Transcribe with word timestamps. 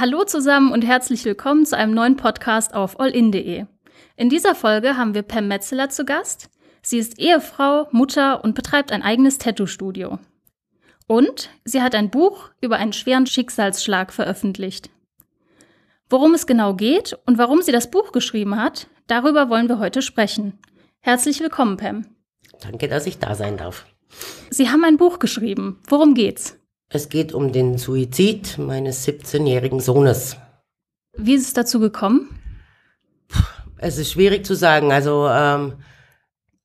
Hallo 0.00 0.24
zusammen 0.24 0.72
und 0.72 0.80
herzlich 0.80 1.26
willkommen 1.26 1.66
zu 1.66 1.76
einem 1.76 1.92
neuen 1.92 2.16
Podcast 2.16 2.72
auf 2.72 2.98
allin.de. 3.00 3.66
In 4.16 4.30
dieser 4.30 4.54
Folge 4.54 4.96
haben 4.96 5.12
wir 5.12 5.20
Pam 5.20 5.46
Metzeler 5.46 5.90
zu 5.90 6.06
Gast. 6.06 6.48
Sie 6.80 6.96
ist 6.96 7.18
Ehefrau, 7.18 7.86
Mutter 7.90 8.42
und 8.42 8.54
betreibt 8.54 8.92
ein 8.92 9.02
eigenes 9.02 9.36
Tattoo-Studio. 9.36 10.18
Und 11.06 11.50
sie 11.66 11.82
hat 11.82 11.94
ein 11.94 12.08
Buch 12.08 12.48
über 12.62 12.76
einen 12.76 12.94
schweren 12.94 13.26
Schicksalsschlag 13.26 14.10
veröffentlicht. 14.10 14.88
Worum 16.08 16.32
es 16.32 16.46
genau 16.46 16.72
geht 16.72 17.18
und 17.26 17.36
warum 17.36 17.60
sie 17.60 17.72
das 17.72 17.90
Buch 17.90 18.10
geschrieben 18.10 18.56
hat, 18.56 18.86
darüber 19.06 19.50
wollen 19.50 19.68
wir 19.68 19.80
heute 19.80 20.00
sprechen. 20.00 20.58
Herzlich 21.00 21.40
willkommen, 21.40 21.76
Pam. 21.76 22.06
Danke, 22.62 22.88
dass 22.88 23.04
ich 23.04 23.18
da 23.18 23.34
sein 23.34 23.58
darf. 23.58 23.84
Sie 24.48 24.70
haben 24.70 24.82
ein 24.82 24.96
Buch 24.96 25.18
geschrieben. 25.18 25.78
Worum 25.90 26.14
geht's? 26.14 26.58
Es 26.92 27.08
geht 27.08 27.32
um 27.32 27.52
den 27.52 27.78
Suizid 27.78 28.58
meines 28.58 29.06
17-jährigen 29.06 29.78
Sohnes. 29.78 30.36
Wie 31.16 31.34
ist 31.34 31.46
es 31.46 31.52
dazu 31.52 31.78
gekommen? 31.78 32.28
Es 33.78 33.96
ist 33.96 34.10
schwierig 34.10 34.44
zu 34.44 34.56
sagen. 34.56 34.90
Also 34.90 35.28
ähm, 35.28 35.74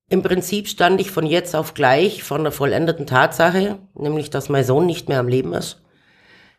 im 0.10 0.24
Prinzip 0.24 0.68
stand 0.68 1.00
ich 1.00 1.12
von 1.12 1.28
jetzt 1.28 1.56
auf 1.56 1.76
gleich 1.76 2.24
vor 2.24 2.40
einer 2.40 2.52
vollendeten 2.52 3.06
Tatsache, 3.06 3.78
nämlich 3.94 4.32
dass 4.32 4.50
mein 4.50 4.64
Sohn 4.64 4.88
nicht 4.88 5.10
mehr 5.10 5.20
am 5.20 5.28
Leben 5.28 5.54
ist. 5.54 5.84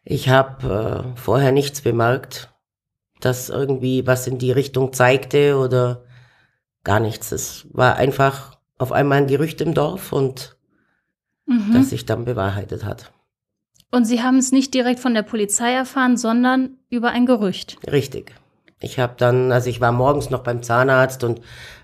Ich 0.05 0.29
habe 0.29 1.15
äh, 1.17 1.19
vorher 1.19 1.51
nichts 1.51 1.81
bemerkt, 1.81 2.55
dass 3.19 3.49
irgendwie 3.49 4.07
was 4.07 4.29
in 4.29 4.39
die 4.39 4.53
Richtung 4.53 4.93
zeigte 4.93 5.57
oder 5.59 6.05
gar 6.85 7.01
nichts. 7.01 7.33
Es 7.33 7.67
war 7.73 7.97
einfach 7.97 8.59
auf 8.79 8.93
einmal 8.93 9.19
ein 9.19 9.27
Gerücht 9.27 9.61
im 9.61 9.75
Dorf 9.75 10.13
und 10.13 10.57
mhm. 11.47 11.73
das 11.75 11.91
sich 11.91 12.07
dann 12.07 12.25
bewahrheitet 12.25 12.85
hat. 12.85 13.11
Und 13.97 14.05
Sie 14.05 14.23
haben 14.23 14.37
es 14.37 14.53
nicht 14.53 14.75
direkt 14.75 15.01
von 15.01 15.15
der 15.15 15.23
Polizei 15.23 15.73
erfahren, 15.73 16.19
sondern 16.19 16.77
über 16.91 17.13
ein 17.13 17.25
Gerücht. 17.25 17.79
Richtig. 17.91 18.35
Ich 18.79 18.99
habe 18.99 19.15
dann, 19.17 19.51
also 19.53 19.71
ich 19.71 19.81
war 19.81 19.91
morgens 19.91 20.29
noch 20.29 20.43
beim 20.43 20.63
Zahnarzt 20.63 21.25
und 21.25 21.41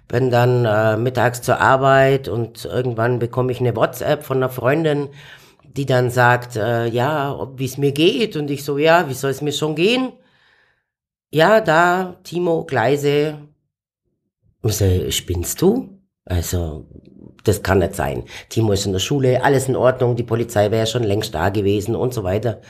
bin 0.09 0.31
dann 0.31 0.67
äh, 0.67 0.99
mittags 0.99 1.41
zur 1.41 1.59
Arbeit 1.59 2.29
und 2.29 2.67
irgendwann 2.67 3.19
bekomme 3.19 3.51
ich 3.51 3.61
eine 3.61 3.75
WhatsApp 3.75 4.25
von 4.25 4.37
einer 4.37 4.51
Freundin, 4.51 5.09
die 5.65 5.87
dann 5.87 6.11
sagt, 6.11 6.57
äh, 6.57 6.87
ja, 6.87 7.49
wie 7.57 7.65
es 7.65 7.79
mir 7.79 7.93
geht 7.93 8.37
und 8.37 8.51
ich 8.51 8.63
so, 8.63 8.77
ja, 8.77 9.09
wie 9.09 9.15
soll 9.15 9.31
es 9.31 9.41
mir 9.41 9.53
schon 9.53 9.75
gehen? 9.75 10.13
Ja, 11.31 11.63
da, 11.63 12.17
Timo, 12.25 12.67
Gleise. 12.67 13.39
Ich 14.63 14.77
so, 14.77 15.11
spinnst 15.11 15.63
du? 15.63 15.99
Also, 16.27 16.85
das 17.45 17.63
kann 17.63 17.79
nicht 17.79 17.95
sein. 17.95 18.25
Timo 18.49 18.73
ist 18.73 18.87
in 18.87 18.93
der 18.93 19.01
Schule, 19.01 19.45
alles 19.45 19.69
in 19.69 19.77
Ordnung, 19.77 20.17
die 20.17 20.23
Polizei 20.23 20.71
wäre 20.71 20.87
schon 20.87 21.03
längst 21.03 21.35
da 21.35 21.49
gewesen 21.49 21.97
und 21.97 22.15
so 22.15 22.25
weiter. 22.25 22.61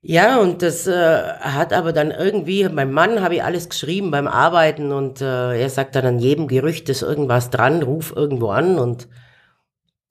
Ja, 0.00 0.38
und 0.38 0.62
das 0.62 0.86
äh, 0.86 1.22
hat 1.40 1.72
aber 1.72 1.92
dann 1.92 2.12
irgendwie, 2.12 2.68
mein 2.68 2.92
Mann 2.92 3.20
habe 3.20 3.34
ich 3.34 3.42
alles 3.42 3.68
geschrieben 3.68 4.12
beim 4.12 4.28
Arbeiten 4.28 4.92
und 4.92 5.20
äh, 5.20 5.60
er 5.60 5.70
sagt 5.70 5.96
dann 5.96 6.06
an 6.06 6.18
jedem 6.20 6.46
Gerücht 6.46 6.88
ist 6.88 7.02
irgendwas 7.02 7.50
dran, 7.50 7.82
ruf 7.82 8.12
irgendwo 8.14 8.50
an 8.50 8.78
und 8.78 9.08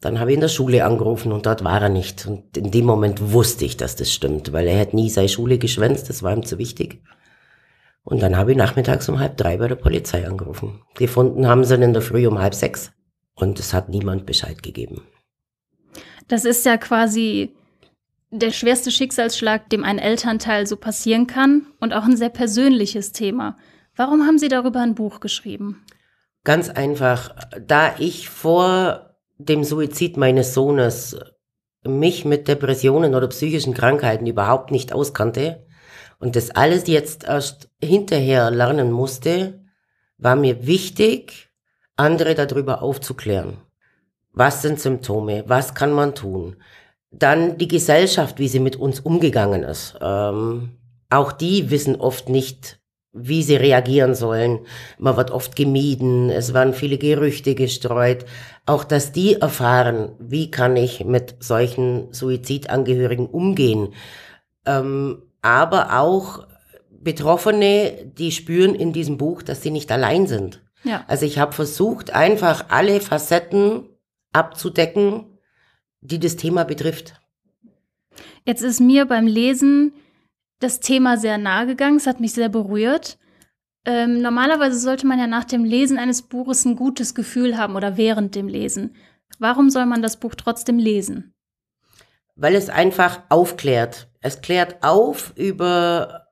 dann 0.01 0.19
habe 0.19 0.31
ich 0.31 0.35
in 0.35 0.41
der 0.41 0.49
Schule 0.49 0.85
angerufen 0.85 1.31
und 1.31 1.45
dort 1.45 1.63
war 1.63 1.81
er 1.81 1.89
nicht. 1.89 2.27
Und 2.27 2.57
in 2.57 2.69
dem 2.69 2.85
Moment 2.85 3.31
wusste 3.31 3.65
ich, 3.65 3.77
dass 3.77 3.95
das 3.95 4.11
stimmt, 4.11 4.51
weil 4.51 4.67
er 4.67 4.79
hat 4.79 4.93
nie 4.93 5.09
seine 5.09 5.29
Schule 5.29 5.57
geschwänzt, 5.57 6.09
das 6.09 6.21
war 6.21 6.33
ihm 6.33 6.45
zu 6.45 6.57
wichtig. 6.57 7.01
Und 8.03 8.21
dann 8.21 8.37
habe 8.37 8.51
ich 8.51 8.57
nachmittags 8.57 9.09
um 9.09 9.19
halb 9.19 9.37
drei 9.37 9.57
bei 9.57 9.67
der 9.67 9.75
Polizei 9.75 10.27
angerufen. 10.27 10.81
Gefunden 10.95 11.47
haben 11.47 11.63
sie 11.63 11.75
ihn 11.75 11.81
in 11.81 11.93
der 11.93 12.01
Früh 12.01 12.27
um 12.27 12.39
halb 12.39 12.55
sechs 12.55 12.91
und 13.37 13.59
es 13.59 13.73
hat 13.73 13.87
niemand 13.87 14.25
Bescheid 14.25 14.61
gegeben. 14.61 15.03
Das 16.27 16.43
ist 16.43 16.65
ja 16.65 16.77
quasi 16.77 17.55
der 18.31 18.51
schwerste 18.51 18.91
Schicksalsschlag, 18.91 19.69
dem 19.69 19.83
ein 19.83 19.99
Elternteil 19.99 20.67
so 20.67 20.75
passieren 20.75 21.27
kann 21.27 21.67
und 21.79 21.93
auch 21.93 22.03
ein 22.03 22.17
sehr 22.17 22.29
persönliches 22.29 23.13
Thema. 23.13 23.57
Warum 23.95 24.27
haben 24.27 24.37
Sie 24.37 24.49
darüber 24.49 24.81
ein 24.81 24.95
Buch 24.95 25.21
geschrieben? 25.21 25.85
Ganz 26.43 26.69
einfach, 26.69 27.35
da 27.65 27.95
ich 27.97 28.29
vor 28.29 29.15
dem 29.37 29.63
Suizid 29.63 30.17
meines 30.17 30.53
Sohnes 30.53 31.17
mich 31.83 32.25
mit 32.25 32.47
Depressionen 32.47 33.15
oder 33.15 33.27
psychischen 33.27 33.73
Krankheiten 33.73 34.27
überhaupt 34.27 34.71
nicht 34.71 34.91
auskannte 34.91 35.65
und 36.19 36.35
das 36.35 36.51
alles 36.51 36.87
jetzt 36.87 37.23
erst 37.23 37.69
hinterher 37.81 38.51
lernen 38.51 38.91
musste, 38.91 39.63
war 40.17 40.35
mir 40.35 40.65
wichtig, 40.65 41.46
andere 41.97 42.35
darüber 42.35 42.81
aufzuklären. 42.81 43.57
Was 44.31 44.61
sind 44.61 44.79
Symptome? 44.79 45.43
Was 45.47 45.73
kann 45.73 45.91
man 45.91 46.13
tun? 46.15 46.55
Dann 47.11 47.57
die 47.57 47.67
Gesellschaft, 47.67 48.39
wie 48.39 48.47
sie 48.47 48.59
mit 48.59 48.75
uns 48.75 48.99
umgegangen 48.99 49.63
ist. 49.63 49.95
Ähm, 49.99 50.77
auch 51.09 51.31
die 51.31 51.71
wissen 51.71 51.95
oft 51.95 52.29
nicht, 52.29 52.79
wie 53.13 53.41
sie 53.41 53.55
reagieren 53.55 54.13
sollen. 54.13 54.59
Man 54.99 55.17
wird 55.17 55.31
oft 55.31 55.55
gemieden, 55.55 56.29
es 56.29 56.53
werden 56.53 56.73
viele 56.73 56.97
Gerüchte 56.97 57.55
gestreut. 57.55 58.25
Auch, 58.65 58.83
dass 58.83 59.11
die 59.11 59.35
erfahren, 59.41 60.11
wie 60.19 60.51
kann 60.51 60.75
ich 60.75 61.03
mit 61.05 61.35
solchen 61.39 62.13
Suizidangehörigen 62.13 63.27
umgehen. 63.27 63.93
Ähm, 64.65 65.23
aber 65.41 65.99
auch 65.99 66.45
Betroffene, 66.91 68.11
die 68.17 68.31
spüren 68.31 68.75
in 68.75 68.91
diesem 68.91 69.17
Buch, 69.17 69.41
dass 69.41 69.61
sie 69.61 69.71
nicht 69.71 69.91
allein 69.91 70.27
sind. 70.27 70.61
Ja. 70.87 71.03
Also 71.07 71.25
ich 71.25 71.37
habe 71.37 71.51
versucht, 71.51 72.11
einfach 72.11 72.65
alle 72.69 73.01
Facetten 73.01 73.89
abzudecken, 74.33 75.37
die 76.01 76.19
das 76.19 76.35
Thema 76.35 76.63
betrifft. 76.63 77.19
Jetzt 78.45 78.61
ist 78.61 78.79
mir 78.79 79.05
beim 79.05 79.27
Lesen 79.27 79.93
das 80.59 80.79
Thema 80.79 81.17
sehr 81.17 81.37
nahe 81.37 81.67
gegangen, 81.67 81.97
es 81.97 82.07
hat 82.07 82.19
mich 82.19 82.33
sehr 82.33 82.49
berührt. 82.49 83.17
Ähm, 83.85 84.21
normalerweise 84.21 84.79
sollte 84.79 85.05
man 85.05 85.19
ja 85.19 85.27
nach 85.27 85.45
dem 85.45 85.63
Lesen 85.63 85.97
eines 85.97 86.21
Buches 86.21 86.65
ein 86.65 86.75
gutes 86.75 87.15
Gefühl 87.15 87.57
haben 87.57 87.75
oder 87.75 87.95
während 87.97 88.35
dem 88.35 88.47
Lesen. 88.47 88.95
Warum 89.39 89.69
soll 89.69 89.85
man 89.85 90.01
das 90.01 90.17
Buch 90.17 90.35
trotzdem 90.35 90.79
lesen? 90.79 91.33
Weil 92.35 92.55
es 92.55 92.69
einfach 92.69 93.21
aufklärt. 93.29 94.09
Es 94.21 94.41
klärt 94.41 94.83
auf 94.83 95.33
über 95.35 96.26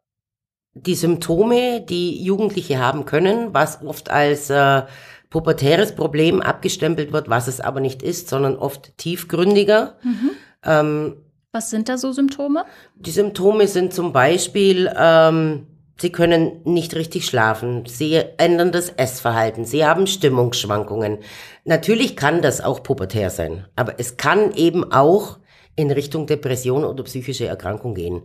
die 0.75 0.95
Symptome, 0.95 1.81
die 1.81 2.21
Jugendliche 2.21 2.79
haben 2.79 3.05
können, 3.05 3.53
was 3.53 3.81
oft 3.81 4.11
als 4.11 4.49
äh, 4.49 4.83
pubertäres 5.29 5.95
Problem 5.95 6.41
abgestempelt 6.41 7.11
wird, 7.11 7.29
was 7.29 7.47
es 7.47 7.61
aber 7.61 7.79
nicht 7.79 8.03
ist, 8.03 8.29
sondern 8.29 8.57
oft 8.57 8.97
tiefgründiger. 8.97 9.95
Mhm. 10.03 10.29
Ähm, 10.63 11.17
was 11.51 11.69
sind 11.69 11.87
da 11.87 11.97
so 11.97 12.11
Symptome? 12.11 12.65
Die 12.95 13.11
Symptome 13.11 13.67
sind 13.67 13.93
zum 13.93 14.11
Beispiel, 14.11 14.91
ähm, 14.97 15.67
sie 15.97 16.11
können 16.11 16.59
nicht 16.65 16.93
richtig 16.95 17.25
schlafen, 17.25 17.85
sie 17.85 18.21
ändern 18.37 18.73
das 18.73 18.89
Essverhalten, 18.89 19.63
sie 19.63 19.85
haben 19.85 20.07
Stimmungsschwankungen. 20.07 21.19
Natürlich 21.63 22.17
kann 22.17 22.41
das 22.41 22.59
auch 22.59 22.83
pubertär 22.83 23.29
sein, 23.29 23.65
aber 23.77 23.95
es 23.99 24.17
kann 24.17 24.51
eben 24.51 24.91
auch 24.91 25.39
in 25.75 25.91
Richtung 25.91 26.25
Depression 26.25 26.85
oder 26.85 27.03
psychische 27.03 27.47
Erkrankung 27.47 27.95
gehen. 27.95 28.23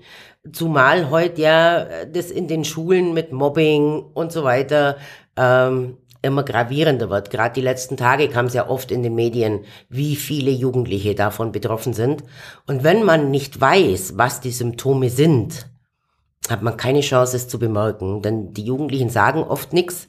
Zumal 0.52 1.10
heute 1.10 1.42
ja 1.42 2.04
das 2.06 2.30
in 2.30 2.48
den 2.48 2.64
Schulen 2.64 3.12
mit 3.12 3.32
Mobbing 3.32 4.04
und 4.14 4.30
so 4.32 4.44
weiter 4.44 4.96
ähm, 5.36 5.98
immer 6.22 6.42
gravierender 6.42 7.10
wird. 7.10 7.30
Gerade 7.30 7.54
die 7.54 7.60
letzten 7.60 7.96
Tage 7.96 8.28
kam 8.28 8.46
es 8.46 8.54
ja 8.54 8.68
oft 8.68 8.90
in 8.90 9.02
den 9.02 9.14
Medien, 9.14 9.64
wie 9.88 10.16
viele 10.16 10.50
Jugendliche 10.50 11.14
davon 11.14 11.50
betroffen 11.50 11.92
sind. 11.92 12.22
Und 12.66 12.84
wenn 12.84 13.04
man 13.04 13.30
nicht 13.30 13.60
weiß, 13.60 14.14
was 14.16 14.40
die 14.40 14.50
Symptome 14.50 15.10
sind, 15.10 15.66
hat 16.48 16.62
man 16.62 16.76
keine 16.76 17.00
Chance, 17.00 17.36
es 17.36 17.48
zu 17.48 17.58
bemerken. 17.58 18.22
Denn 18.22 18.52
die 18.52 18.64
Jugendlichen 18.64 19.10
sagen 19.10 19.42
oft 19.42 19.72
nichts. 19.72 20.08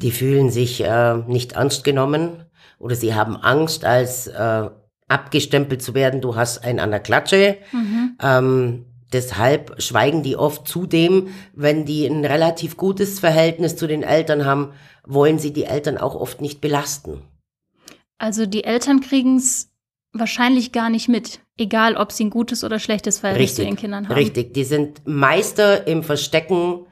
Die 0.00 0.10
fühlen 0.10 0.50
sich 0.50 0.82
äh, 0.82 1.16
nicht 1.26 1.52
ernst 1.52 1.84
genommen 1.84 2.44
oder 2.78 2.96
sie 2.96 3.14
haben 3.14 3.36
Angst, 3.36 3.84
als 3.84 4.26
äh, 4.26 4.68
abgestempelt 5.08 5.82
zu 5.82 5.94
werden, 5.94 6.20
du 6.20 6.36
hast 6.36 6.64
einen 6.64 6.80
an 6.80 6.90
der 6.90 7.00
Klatsche. 7.00 7.58
Mhm. 7.72 8.16
Ähm, 8.20 8.84
deshalb 9.12 9.80
schweigen 9.80 10.22
die 10.22 10.36
oft 10.36 10.66
zudem, 10.66 11.28
wenn 11.54 11.84
die 11.84 12.06
ein 12.06 12.24
relativ 12.24 12.76
gutes 12.76 13.20
Verhältnis 13.20 13.76
zu 13.76 13.86
den 13.86 14.02
Eltern 14.02 14.44
haben, 14.44 14.72
wollen 15.06 15.38
sie 15.38 15.52
die 15.52 15.64
Eltern 15.64 15.98
auch 15.98 16.14
oft 16.14 16.40
nicht 16.40 16.60
belasten. 16.60 17.22
Also 18.18 18.46
die 18.46 18.64
Eltern 18.64 19.00
kriegen 19.00 19.36
es 19.36 19.70
wahrscheinlich 20.12 20.72
gar 20.72 20.90
nicht 20.90 21.08
mit, 21.08 21.40
egal 21.58 21.96
ob 21.96 22.10
sie 22.10 22.24
ein 22.24 22.30
gutes 22.30 22.64
oder 22.64 22.78
schlechtes 22.78 23.20
Verhältnis 23.20 23.50
richtig, 23.50 23.56
zu 23.56 23.68
ihren 23.68 23.76
Kindern 23.76 24.08
haben. 24.08 24.14
Richtig, 24.14 24.54
die 24.54 24.64
sind 24.64 25.02
Meister 25.06 25.86
im 25.86 26.02
Verstecken 26.02 26.86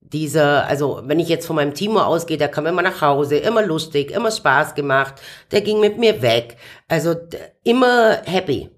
dieser, 0.00 0.66
also 0.66 1.02
wenn 1.04 1.20
ich 1.20 1.28
jetzt 1.28 1.46
von 1.46 1.56
meinem 1.56 1.74
Timo 1.74 2.00
ausgehe, 2.00 2.38
der 2.38 2.48
kam 2.48 2.66
immer 2.66 2.82
nach 2.82 3.00
Hause, 3.00 3.36
immer 3.36 3.62
lustig, 3.62 4.10
immer 4.10 4.30
Spaß 4.30 4.74
gemacht, 4.74 5.14
der 5.52 5.60
ging 5.60 5.80
mit 5.80 5.98
mir 5.98 6.22
weg, 6.22 6.56
also 6.88 7.14
immer 7.62 8.18
happy. 8.24 8.70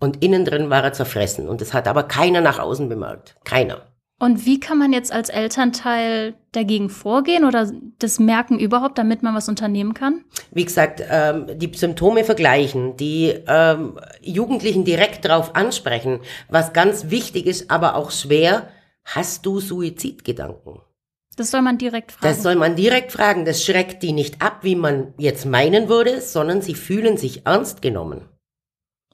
Und 0.00 0.22
innen 0.22 0.44
drin 0.44 0.70
war 0.70 0.84
er 0.84 0.92
zerfressen 0.92 1.48
und 1.48 1.60
das 1.60 1.74
hat 1.74 1.88
aber 1.88 2.04
keiner 2.04 2.40
nach 2.40 2.60
außen 2.60 2.88
bemerkt, 2.88 3.36
keiner. 3.44 3.82
Und 4.20 4.46
wie 4.46 4.58
kann 4.58 4.78
man 4.78 4.92
jetzt 4.92 5.12
als 5.12 5.28
Elternteil 5.28 6.34
dagegen 6.50 6.90
vorgehen 6.90 7.44
oder 7.44 7.70
das 8.00 8.18
merken 8.18 8.58
überhaupt, 8.58 8.98
damit 8.98 9.22
man 9.22 9.34
was 9.34 9.48
unternehmen 9.48 9.94
kann? 9.94 10.24
Wie 10.50 10.64
gesagt, 10.64 11.00
ähm, 11.08 11.46
die 11.54 11.70
Symptome 11.72 12.24
vergleichen, 12.24 12.96
die 12.96 13.32
ähm, 13.46 13.98
Jugendlichen 14.20 14.84
direkt 14.84 15.24
darauf 15.24 15.54
ansprechen, 15.54 16.18
was 16.48 16.72
ganz 16.72 17.10
wichtig 17.10 17.46
ist, 17.46 17.70
aber 17.70 17.94
auch 17.94 18.10
schwer, 18.10 18.68
hast 19.14 19.46
du 19.46 19.60
Suizidgedanken? 19.60 20.80
Das 21.36 21.52
soll 21.52 21.62
man 21.62 21.78
direkt 21.78 22.12
fragen. 22.12 22.34
Das 22.34 22.42
soll 22.42 22.56
man 22.56 22.74
direkt 22.74 23.12
fragen. 23.12 23.44
Das 23.44 23.64
schreckt 23.64 24.02
die 24.02 24.12
nicht 24.12 24.42
ab, 24.42 24.58
wie 24.62 24.74
man 24.74 25.14
jetzt 25.18 25.46
meinen 25.46 25.88
würde, 25.88 26.20
sondern 26.20 26.62
sie 26.62 26.74
fühlen 26.74 27.16
sich 27.16 27.46
ernst 27.46 27.80
genommen. 27.80 28.22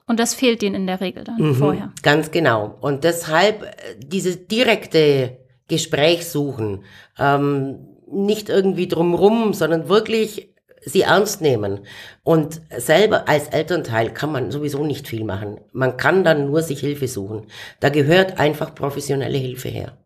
Und 0.07 0.19
das 0.19 0.33
fehlt 0.33 0.63
ihnen 0.63 0.75
in 0.75 0.87
der 0.87 1.01
Regel 1.01 1.23
dann 1.23 1.37
mhm, 1.39 1.55
vorher. 1.55 1.93
Ganz 2.01 2.31
genau. 2.31 2.77
Und 2.81 3.03
deshalb 3.03 3.63
äh, 3.63 3.95
diese 3.99 4.37
direkte 4.37 5.37
Gespräch 5.67 6.27
suchen, 6.27 6.83
ähm, 7.17 7.87
nicht 8.07 8.49
irgendwie 8.49 8.87
drumrum, 8.87 9.53
sondern 9.53 9.89
wirklich 9.89 10.54
sie 10.85 11.01
ernst 11.01 11.41
nehmen. 11.41 11.79
Und 12.23 12.61
selber 12.77 13.27
als 13.27 13.47
Elternteil 13.47 14.11
kann 14.11 14.31
man 14.31 14.51
sowieso 14.51 14.85
nicht 14.85 15.07
viel 15.07 15.23
machen. 15.23 15.59
Man 15.73 15.97
kann 15.97 16.23
dann 16.23 16.47
nur 16.47 16.61
sich 16.61 16.79
Hilfe 16.79 17.07
suchen. 17.07 17.47
Da 17.79 17.89
gehört 17.89 18.39
einfach 18.39 18.73
professionelle 18.73 19.37
Hilfe 19.37 19.69
her. 19.69 19.97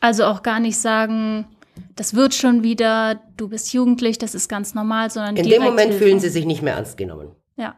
Also 0.00 0.24
auch 0.24 0.42
gar 0.42 0.60
nicht 0.60 0.78
sagen, 0.78 1.46
das 1.96 2.14
wird 2.14 2.34
schon 2.34 2.62
wieder, 2.62 3.20
du 3.36 3.48
bist 3.48 3.72
jugendlich, 3.72 4.18
das 4.18 4.34
ist 4.34 4.48
ganz 4.48 4.74
normal, 4.74 5.10
sondern 5.10 5.36
in 5.36 5.48
dem 5.48 5.62
Moment 5.62 5.92
Hilfe. 5.92 6.04
fühlen 6.04 6.20
sie 6.20 6.28
sich 6.28 6.44
nicht 6.44 6.62
mehr 6.62 6.74
ernst 6.74 6.96
genommen. 6.96 7.32
Ja. 7.56 7.76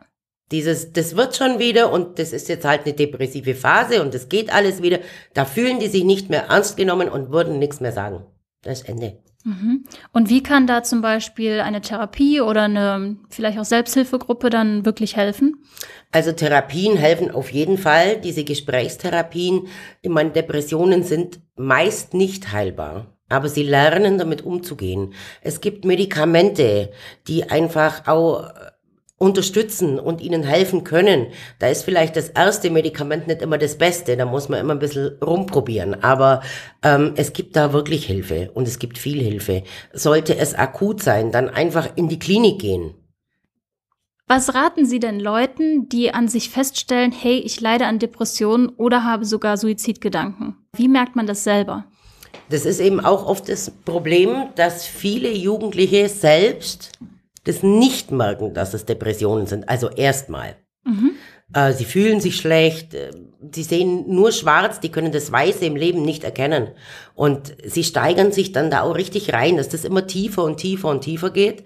Dieses, 0.50 0.92
das 0.92 1.14
wird 1.14 1.36
schon 1.36 1.58
wieder 1.58 1.92
und 1.92 2.18
das 2.18 2.32
ist 2.32 2.48
jetzt 2.48 2.64
halt 2.64 2.84
eine 2.84 2.94
depressive 2.94 3.54
Phase 3.54 4.02
und 4.02 4.14
es 4.14 4.28
geht 4.28 4.52
alles 4.52 4.82
wieder. 4.82 4.98
Da 5.34 5.44
fühlen 5.44 5.78
die 5.78 5.88
sich 5.88 6.04
nicht 6.04 6.30
mehr 6.30 6.46
ernst 6.46 6.76
genommen 6.76 7.08
und 7.08 7.30
würden 7.30 7.58
nichts 7.58 7.80
mehr 7.80 7.92
sagen. 7.92 8.24
Das 8.62 8.80
ist 8.80 8.88
Ende. 8.88 9.18
Mhm. 9.44 9.84
Und 10.12 10.28
wie 10.28 10.42
kann 10.42 10.66
da 10.66 10.82
zum 10.82 11.00
Beispiel 11.00 11.60
eine 11.60 11.80
Therapie 11.80 12.40
oder 12.40 12.62
eine 12.62 13.16
vielleicht 13.30 13.58
auch 13.58 13.64
Selbsthilfegruppe 13.64 14.50
dann 14.50 14.84
wirklich 14.84 15.16
helfen? 15.16 15.62
Also 16.10 16.32
Therapien 16.32 16.96
helfen 16.96 17.30
auf 17.30 17.52
jeden 17.52 17.78
Fall. 17.78 18.20
Diese 18.20 18.44
Gesprächstherapien, 18.44 19.68
ich 20.02 20.10
meine, 20.10 20.30
Depressionen 20.30 21.02
sind 21.02 21.40
meist 21.56 22.14
nicht 22.14 22.52
heilbar. 22.52 23.06
Aber 23.30 23.48
sie 23.48 23.62
lernen 23.62 24.18
damit 24.18 24.42
umzugehen. 24.42 25.12
Es 25.42 25.60
gibt 25.60 25.84
Medikamente, 25.84 26.90
die 27.26 27.50
einfach 27.50 28.08
auch 28.08 28.50
unterstützen 29.18 29.98
und 29.98 30.20
ihnen 30.20 30.44
helfen 30.44 30.84
können. 30.84 31.26
Da 31.58 31.68
ist 31.68 31.84
vielleicht 31.84 32.16
das 32.16 32.28
erste 32.28 32.70
Medikament 32.70 33.26
nicht 33.26 33.42
immer 33.42 33.58
das 33.58 33.76
Beste, 33.76 34.16
da 34.16 34.24
muss 34.24 34.48
man 34.48 34.60
immer 34.60 34.74
ein 34.74 34.78
bisschen 34.78 35.18
rumprobieren. 35.22 36.02
Aber 36.02 36.40
ähm, 36.82 37.12
es 37.16 37.32
gibt 37.32 37.56
da 37.56 37.72
wirklich 37.72 38.06
Hilfe 38.06 38.50
und 38.54 38.68
es 38.68 38.78
gibt 38.78 38.96
viel 38.96 39.20
Hilfe. 39.20 39.64
Sollte 39.92 40.36
es 40.36 40.54
akut 40.54 41.02
sein, 41.02 41.32
dann 41.32 41.48
einfach 41.48 41.88
in 41.96 42.08
die 42.08 42.18
Klinik 42.18 42.60
gehen. 42.60 42.94
Was 44.28 44.54
raten 44.54 44.84
Sie 44.84 45.00
denn 45.00 45.20
Leuten, 45.20 45.88
die 45.88 46.12
an 46.12 46.28
sich 46.28 46.50
feststellen, 46.50 47.12
hey, 47.12 47.38
ich 47.38 47.62
leide 47.62 47.86
an 47.86 47.98
Depressionen 47.98 48.68
oder 48.68 49.02
habe 49.02 49.24
sogar 49.24 49.56
Suizidgedanken? 49.56 50.54
Wie 50.76 50.86
merkt 50.86 51.16
man 51.16 51.26
das 51.26 51.44
selber? 51.44 51.86
Das 52.50 52.66
ist 52.66 52.78
eben 52.80 53.00
auch 53.00 53.26
oft 53.26 53.48
das 53.48 53.70
Problem, 53.70 54.48
dass 54.54 54.86
viele 54.86 55.32
Jugendliche 55.32 56.08
selbst 56.10 56.92
das 57.44 57.62
nicht 57.62 58.10
merken, 58.10 58.54
dass 58.54 58.74
es 58.74 58.84
Depressionen 58.84 59.46
sind. 59.46 59.68
Also 59.68 59.88
erstmal. 59.90 60.56
Mhm. 60.84 61.12
Äh, 61.52 61.72
sie 61.72 61.84
fühlen 61.84 62.20
sich 62.20 62.36
schlecht, 62.36 62.94
äh, 62.94 63.10
sie 63.52 63.62
sehen 63.62 64.04
nur 64.08 64.32
schwarz, 64.32 64.80
die 64.80 64.90
können 64.90 65.12
das 65.12 65.32
Weiße 65.32 65.64
im 65.64 65.76
Leben 65.76 66.02
nicht 66.02 66.24
erkennen. 66.24 66.68
Und 67.14 67.54
sie 67.64 67.84
steigern 67.84 68.32
sich 68.32 68.52
dann 68.52 68.70
da 68.70 68.82
auch 68.82 68.96
richtig 68.96 69.32
rein, 69.32 69.56
dass 69.56 69.68
das 69.68 69.84
immer 69.84 70.06
tiefer 70.06 70.44
und 70.44 70.58
tiefer 70.58 70.88
und 70.88 71.00
tiefer 71.00 71.30
geht. 71.30 71.64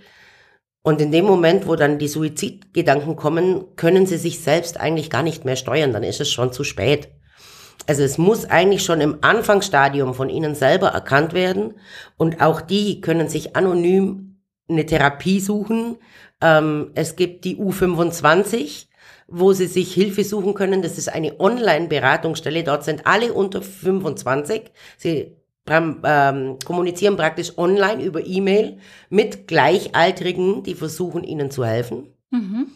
Und 0.82 1.00
in 1.00 1.12
dem 1.12 1.24
Moment, 1.24 1.68
wo 1.68 1.76
dann 1.76 1.98
die 1.98 2.08
Suizidgedanken 2.08 3.14
kommen, 3.14 3.76
können 3.76 4.06
sie 4.06 4.18
sich 4.18 4.40
selbst 4.40 4.80
eigentlich 4.80 5.10
gar 5.10 5.22
nicht 5.22 5.44
mehr 5.44 5.56
steuern, 5.56 5.92
dann 5.92 6.02
ist 6.02 6.20
es 6.20 6.30
schon 6.30 6.52
zu 6.52 6.64
spät. 6.64 7.08
Also 7.86 8.02
es 8.02 8.18
muss 8.18 8.44
eigentlich 8.44 8.84
schon 8.84 9.00
im 9.00 9.18
Anfangsstadium 9.22 10.14
von 10.14 10.28
ihnen 10.28 10.54
selber 10.54 10.88
erkannt 10.88 11.32
werden 11.32 11.74
und 12.16 12.40
auch 12.40 12.60
die 12.60 13.00
können 13.00 13.28
sich 13.28 13.56
anonym 13.56 14.31
eine 14.68 14.86
Therapie 14.86 15.40
suchen. 15.40 15.96
Ähm, 16.40 16.90
es 16.94 17.16
gibt 17.16 17.44
die 17.44 17.56
U25, 17.56 18.86
wo 19.28 19.52
sie 19.52 19.66
sich 19.66 19.92
Hilfe 19.92 20.24
suchen 20.24 20.54
können. 20.54 20.82
Das 20.82 20.98
ist 20.98 21.08
eine 21.08 21.38
Online-Beratungsstelle. 21.40 22.64
Dort 22.64 22.84
sind 22.84 23.06
alle 23.06 23.32
unter 23.32 23.62
25. 23.62 24.70
Sie 24.96 25.36
ähm, 25.68 26.58
kommunizieren 26.64 27.16
praktisch 27.16 27.56
online 27.56 28.02
über 28.02 28.26
E-Mail 28.26 28.78
mit 29.10 29.46
Gleichaltrigen, 29.46 30.62
die 30.62 30.74
versuchen, 30.74 31.22
ihnen 31.24 31.50
zu 31.50 31.64
helfen. 31.64 32.14
Mhm. 32.30 32.68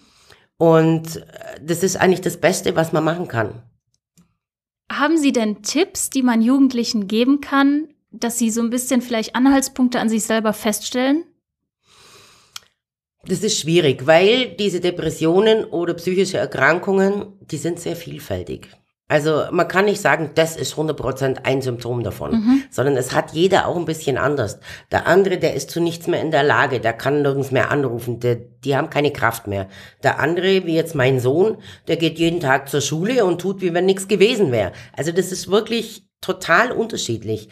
Und 0.59 1.17
äh, 1.17 1.61
das 1.63 1.83
ist 1.83 1.97
eigentlich 1.97 2.21
das 2.21 2.39
Beste, 2.39 2.77
was 2.77 2.93
man 2.93 3.05
machen 3.05 3.29
kann. 3.29 3.63
Haben 4.91 5.19
Sie 5.19 5.33
denn 5.33 5.63
Tipps, 5.63 6.11
die 6.11 6.23
man 6.23 6.41
Jugendlichen 6.43 7.09
geben 7.09 7.41
kann, 7.41 7.89
dass 8.13 8.39
sie 8.39 8.51
so 8.51 8.63
ein 8.63 8.71
bisschen 8.71 9.03
vielleicht 9.03 9.35
Anhaltspunkte 9.35 9.99
an 10.01 10.09
sich 10.09 10.25
selber 10.25 10.53
feststellen? 10.53 11.25
Das 13.29 13.41
ist 13.41 13.59
schwierig, 13.59 14.07
weil 14.07 14.49
diese 14.57 14.81
Depressionen 14.81 15.65
oder 15.65 15.95
psychische 15.95 16.39
Erkrankungen, 16.39 17.27
die 17.41 17.57
sind 17.57 17.81
sehr 17.81 17.97
vielfältig. 17.97 18.69
Also 19.09 19.45
man 19.53 19.69
kann 19.69 19.85
nicht 19.85 20.01
sagen, 20.01 20.33
das 20.35 20.57
ist 20.57 20.75
100% 20.75 21.45
ein 21.45 21.63
Symptom 21.63 22.03
davon, 22.03 22.33
mhm. 22.33 22.63
sondern 22.71 22.97
es 22.97 23.13
hat 23.13 23.33
jeder 23.33 23.69
auch 23.69 23.77
ein 23.77 23.85
bisschen 23.85 24.19
anders. 24.19 24.59
Der 24.91 25.07
andere, 25.07 25.39
der 25.39 25.55
ist 25.55 25.71
zu 25.71 25.81
nichts 25.81 26.09
mehr 26.09 26.21
in 26.21 26.33
der 26.33 26.43
Lage, 26.43 26.81
der 26.81 26.93
kann 26.93 27.23
nirgends 27.23 27.53
mehr 27.53 27.71
anrufen, 27.71 28.19
der, 28.19 28.35
die 28.35 28.77
haben 28.77 28.91
keine 28.91 29.13
Kraft 29.13 29.47
mehr. 29.47 29.69
Der 30.03 30.19
andere, 30.19 30.67
wie 30.67 30.75
jetzt 30.75 30.97
mein 30.97 31.21
Sohn, 31.21 31.59
der 31.87 31.97
geht 31.97 32.19
jeden 32.19 32.41
Tag 32.41 32.69
zur 32.69 32.81
Schule 32.81 33.25
und 33.25 33.41
tut, 33.41 33.61
wie 33.61 33.75
wenn 33.75 33.87
nichts 33.87 34.09
gewesen 34.09 34.51
wäre. 34.51 34.73
Also 34.97 35.13
das 35.13 35.31
ist 35.31 35.49
wirklich 35.49 36.09
total 36.21 36.73
unterschiedlich. 36.73 37.49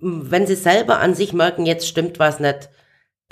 Wenn 0.00 0.46
sie 0.46 0.54
selber 0.54 1.00
an 1.00 1.14
sich 1.14 1.32
merken, 1.32 1.66
jetzt 1.66 1.88
stimmt 1.88 2.20
was 2.20 2.38
nicht, 2.38 2.70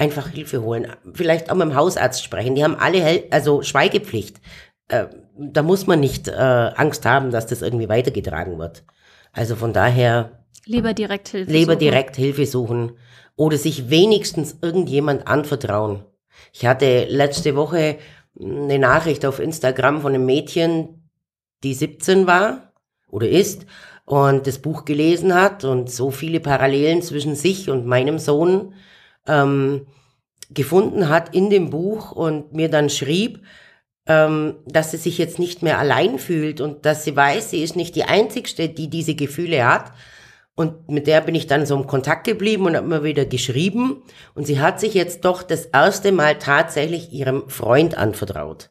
einfach 0.02 0.28
Hilfe 0.28 0.62
holen. 0.62 0.88
Vielleicht 1.14 1.48
auch 1.48 1.54
mit 1.54 1.68
dem 1.68 1.76
Hausarzt 1.76 2.24
sprechen. 2.24 2.56
Die 2.56 2.64
haben 2.64 2.74
alle, 2.74 3.24
also 3.30 3.62
Schweigepflicht. 3.62 4.40
Äh, 4.88 5.06
da 5.38 5.62
muss 5.62 5.86
man 5.86 6.00
nicht 6.00 6.26
äh, 6.26 6.32
Angst 6.32 7.06
haben, 7.06 7.30
dass 7.30 7.46
das 7.46 7.62
irgendwie 7.62 7.88
weitergetragen 7.88 8.58
wird. 8.58 8.84
Also 9.32 9.54
von 9.54 9.72
daher. 9.72 10.44
Lieber 10.66 10.92
direkt 10.92 11.28
Hilfe 11.28 11.52
Lieber 11.52 11.74
suchen. 11.74 11.78
direkt 11.78 12.16
Hilfe 12.16 12.46
suchen. 12.46 12.92
Oder 13.36 13.56
sich 13.58 13.90
wenigstens 13.90 14.58
irgendjemand 14.60 15.28
anvertrauen. 15.28 16.04
Ich 16.52 16.66
hatte 16.66 17.06
letzte 17.08 17.54
Woche 17.54 17.98
eine 18.40 18.78
Nachricht 18.80 19.24
auf 19.24 19.38
Instagram 19.38 20.00
von 20.00 20.14
einem 20.14 20.26
Mädchen, 20.26 21.10
die 21.62 21.74
17 21.74 22.26
war 22.26 22.72
oder 23.08 23.28
ist 23.28 23.66
und 24.04 24.48
das 24.48 24.58
Buch 24.58 24.84
gelesen 24.84 25.32
hat 25.34 25.64
und 25.64 25.90
so 25.90 26.10
viele 26.10 26.40
Parallelen 26.40 27.02
zwischen 27.02 27.36
sich 27.36 27.70
und 27.70 27.86
meinem 27.86 28.18
Sohn 28.18 28.74
ähm, 29.26 29.86
gefunden 30.50 31.08
hat 31.08 31.34
in 31.34 31.50
dem 31.50 31.70
Buch 31.70 32.12
und 32.12 32.52
mir 32.52 32.68
dann 32.68 32.90
schrieb, 32.90 33.40
ähm, 34.06 34.56
dass 34.66 34.90
sie 34.90 34.96
sich 34.96 35.18
jetzt 35.18 35.38
nicht 35.38 35.62
mehr 35.62 35.78
allein 35.78 36.18
fühlt 36.18 36.60
und 36.60 36.84
dass 36.84 37.04
sie 37.04 37.14
weiß, 37.14 37.50
sie 37.50 37.62
ist 37.62 37.76
nicht 37.76 37.94
die 37.94 38.04
Einzigste, 38.04 38.68
die 38.68 38.88
diese 38.88 39.14
Gefühle 39.14 39.66
hat. 39.66 39.92
Und 40.54 40.90
mit 40.90 41.06
der 41.06 41.22
bin 41.22 41.34
ich 41.34 41.46
dann 41.46 41.64
so 41.64 41.74
im 41.74 41.86
Kontakt 41.86 42.24
geblieben 42.24 42.66
und 42.66 42.76
habe 42.76 42.86
mir 42.86 43.04
wieder 43.04 43.24
geschrieben. 43.24 44.02
Und 44.34 44.46
sie 44.46 44.60
hat 44.60 44.80
sich 44.80 44.92
jetzt 44.92 45.24
doch 45.24 45.42
das 45.42 45.64
erste 45.66 46.12
Mal 46.12 46.38
tatsächlich 46.38 47.10
ihrem 47.12 47.48
Freund 47.48 47.96
anvertraut. 47.96 48.70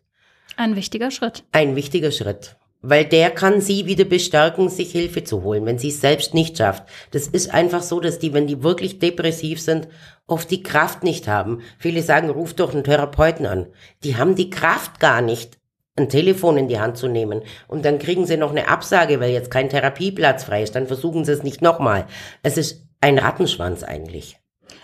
Ein 0.58 0.76
wichtiger 0.76 1.10
Schritt. 1.10 1.44
Ein 1.52 1.76
wichtiger 1.76 2.12
Schritt. 2.12 2.56
Weil 2.82 3.06
der 3.06 3.30
kann 3.30 3.62
sie 3.62 3.86
wieder 3.86 4.06
bestärken, 4.06 4.70
sich 4.70 4.92
Hilfe 4.92 5.24
zu 5.24 5.44
holen, 5.44 5.66
wenn 5.66 5.78
sie 5.78 5.90
es 5.90 6.02
selbst 6.02 6.34
nicht 6.34 6.58
schafft. 6.58 6.84
Das 7.12 7.28
ist 7.28 7.54
einfach 7.54 7.84
so, 7.84 8.00
dass 8.00 8.18
die, 8.18 8.34
wenn 8.34 8.48
die 8.48 8.64
wirklich 8.64 8.98
depressiv 8.98 9.62
sind, 9.62 9.88
oft 10.26 10.50
die 10.50 10.64
Kraft 10.64 11.04
nicht 11.04 11.28
haben. 11.28 11.62
Viele 11.78 12.02
sagen, 12.02 12.30
ruf 12.30 12.54
doch 12.54 12.74
einen 12.74 12.84
Therapeuten 12.84 13.46
an. 13.46 13.68
Die 14.04 14.18
haben 14.18 14.36
die 14.36 14.50
Kraft 14.50 15.00
gar 15.00 15.22
nicht, 15.22 15.60
ein 15.96 16.10
Telefon 16.10 16.58
in 16.58 16.68
die 16.68 16.80
Hand 16.80 16.98
zu 16.98 17.08
nehmen. 17.08 17.42
Und 17.68 17.86
dann 17.86 18.00
kriegen 18.00 18.26
sie 18.26 18.38
noch 18.38 18.52
eine 18.52 18.68
Absage, 18.68 19.20
weil 19.20 19.32
jetzt 19.32 19.52
kein 19.52 19.70
Therapieplatz 19.70 20.46
frei 20.46 20.64
ist. 20.64 20.76
Dann 20.76 20.88
versuchen 20.88 21.26
sie 21.26 21.34
es 21.34 21.44
nicht 21.44 21.62
nochmal. 21.62 22.08
Es 22.44 22.58
ist 22.58 22.88
ein 23.02 23.20
Rattenschwanz 23.20 23.84
eigentlich. 23.84 24.38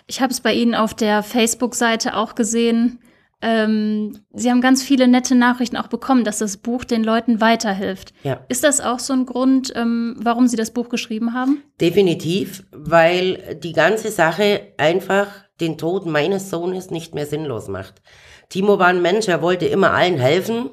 Ich 0.05 0.21
habe 0.21 0.31
es 0.31 0.41
bei 0.41 0.53
Ihnen 0.53 0.75
auf 0.75 0.93
der 0.93 1.23
Facebook-Seite 1.23 2.15
auch 2.15 2.35
gesehen. 2.35 2.99
Ähm, 3.41 4.17
Sie 4.33 4.49
haben 4.49 4.61
ganz 4.61 4.81
viele 4.81 5.07
nette 5.07 5.35
Nachrichten 5.35 5.77
auch 5.77 5.87
bekommen, 5.87 6.23
dass 6.23 6.39
das 6.39 6.57
Buch 6.57 6.83
den 6.83 7.03
Leuten 7.03 7.39
weiterhilft. 7.39 8.13
Ja. 8.23 8.43
Ist 8.49 8.63
das 8.63 8.81
auch 8.81 8.99
so 8.99 9.13
ein 9.13 9.25
Grund, 9.25 9.71
ähm, 9.75 10.15
warum 10.19 10.47
Sie 10.47 10.57
das 10.57 10.71
Buch 10.71 10.89
geschrieben 10.89 11.33
haben? 11.33 11.61
Definitiv, 11.79 12.63
weil 12.71 13.59
die 13.61 13.73
ganze 13.73 14.09
Sache 14.09 14.73
einfach 14.77 15.27
den 15.59 15.77
Tod 15.77 16.05
meines 16.05 16.49
Sohnes 16.49 16.89
nicht 16.89 17.13
mehr 17.13 17.25
sinnlos 17.25 17.67
macht. 17.67 18.01
Timo 18.49 18.79
war 18.79 18.87
ein 18.87 19.01
Mensch, 19.01 19.27
er 19.27 19.41
wollte 19.41 19.65
immer 19.65 19.91
allen 19.91 20.17
helfen 20.17 20.69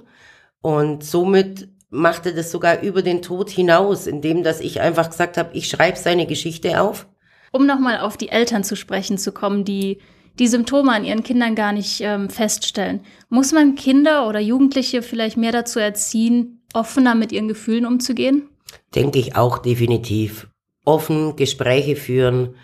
und 0.61 1.05
somit 1.05 1.69
machte 1.91 2.35
das 2.35 2.51
sogar 2.51 2.81
über 2.81 3.03
den 3.03 3.23
Tod 3.23 3.51
hinaus, 3.51 4.07
indem 4.07 4.43
dass 4.43 4.61
ich 4.61 4.81
einfach 4.81 5.11
gesagt 5.11 5.37
habe, 5.37 5.51
ich 5.55 5.69
schreibe 5.69 5.99
seine 5.99 6.27
Geschichte 6.27 6.81
auf. 6.81 7.07
Um 7.53 7.67
nochmal 7.67 8.01
auf 8.01 8.17
die 8.17 8.31
Eltern 8.31 8.65
zu 8.65 8.75
sprechen 8.75 9.17
zu 9.17 9.33
kommen, 9.33 9.65
die 9.65 10.01
die 10.39 10.49
Symptome 10.49 10.93
an 10.93 11.05
ihren 11.05 11.23
Kindern 11.23 11.55
gar 11.55 11.73
nicht 11.73 12.01
ähm, 12.01 12.29
feststellen. 12.29 13.01
Muss 13.29 13.53
man 13.53 13.75
Kinder 13.75 14.29
oder 14.29 14.41
Jugendliche 14.41 15.03
vielleicht 15.03 15.37
mehr 15.37 15.53
dazu 15.53 15.79
erziehen, 15.79 16.63
offener 16.73 17.15
mit 17.15 17.33
ihren 17.33 17.49
Gefühlen 17.49 17.87
umzugehen? 17.87 18.49
Denke 18.95 19.19
ich 19.19 19.37
auch 19.37 19.59
definitiv. 19.59 20.49
offen 20.85 21.37
Gespräche 21.37 21.97
führen, 21.97 22.57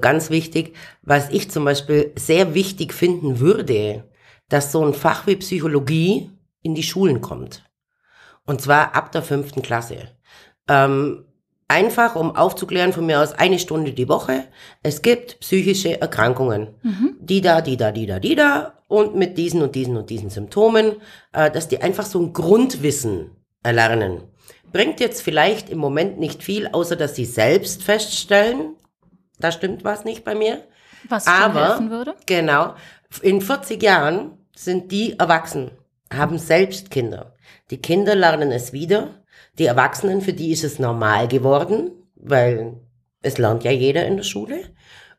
ganz 0.00 0.30
wichtig. 0.30 0.74
Was 1.02 1.30
ich 1.30 1.50
zum 1.50 1.64
Beispiel 1.64 2.12
sehr 2.16 2.54
wichtig 2.54 2.94
finden 2.94 3.38
würde, 3.40 4.04
dass 4.48 4.72
so 4.72 4.84
ein 4.84 4.94
Fach 4.94 5.26
wie 5.26 5.36
Psychologie 5.36 6.30
in 6.62 6.74
die 6.74 6.82
Schulen 6.82 7.20
kommt. 7.20 7.64
Und 8.44 8.60
zwar 8.60 8.94
ab 8.94 9.12
der 9.12 9.22
fünften 9.22 9.62
Klasse. 9.62 10.08
Ähm, 10.68 11.24
einfach, 11.68 12.16
um 12.16 12.34
aufzuklären 12.34 12.92
von 12.92 13.06
mir 13.06 13.20
aus 13.20 13.32
eine 13.32 13.58
Stunde 13.58 13.92
die 13.92 14.08
Woche. 14.08 14.44
Es 14.82 15.02
gibt 15.02 15.40
psychische 15.40 16.00
Erkrankungen. 16.00 16.68
Mhm. 16.82 17.16
Die 17.20 17.40
da, 17.40 17.60
die 17.60 17.76
da, 17.76 17.92
die 17.92 18.06
da, 18.06 18.18
die 18.18 18.34
da. 18.34 18.74
Und 18.88 19.16
mit 19.16 19.36
diesen 19.36 19.62
und 19.62 19.74
diesen 19.74 19.96
und 19.96 20.10
diesen 20.10 20.30
Symptomen, 20.30 20.96
äh, 21.32 21.50
dass 21.50 21.66
die 21.68 21.82
einfach 21.82 22.06
so 22.06 22.20
ein 22.20 22.32
Grundwissen 22.32 23.32
erlernen. 23.62 24.22
Bringt 24.72 25.00
jetzt 25.00 25.22
vielleicht 25.22 25.70
im 25.70 25.78
Moment 25.78 26.18
nicht 26.20 26.42
viel, 26.42 26.68
außer 26.68 26.94
dass 26.94 27.16
sie 27.16 27.24
selbst 27.24 27.82
feststellen, 27.82 28.76
da 29.40 29.50
stimmt 29.50 29.84
was 29.84 30.04
nicht 30.04 30.24
bei 30.24 30.34
mir. 30.34 30.62
Was 31.08 31.26
Aber, 31.26 31.68
helfen 31.68 31.90
würde? 31.90 32.14
Genau. 32.26 32.74
In 33.22 33.40
40 33.40 33.82
Jahren 33.82 34.38
sind 34.54 34.92
die 34.92 35.18
erwachsen, 35.18 35.70
haben 36.12 36.38
selbst 36.38 36.90
Kinder. 36.90 37.34
Die 37.70 37.78
Kinder 37.78 38.14
lernen 38.14 38.52
es 38.52 38.72
wieder. 38.72 39.22
Die 39.58 39.66
Erwachsenen, 39.66 40.20
für 40.20 40.32
die 40.32 40.52
ist 40.52 40.64
es 40.64 40.78
normal 40.78 41.28
geworden, 41.28 41.90
weil 42.14 42.74
es 43.22 43.38
lernt 43.38 43.64
ja 43.64 43.70
jeder 43.70 44.06
in 44.06 44.16
der 44.16 44.24
Schule. 44.24 44.60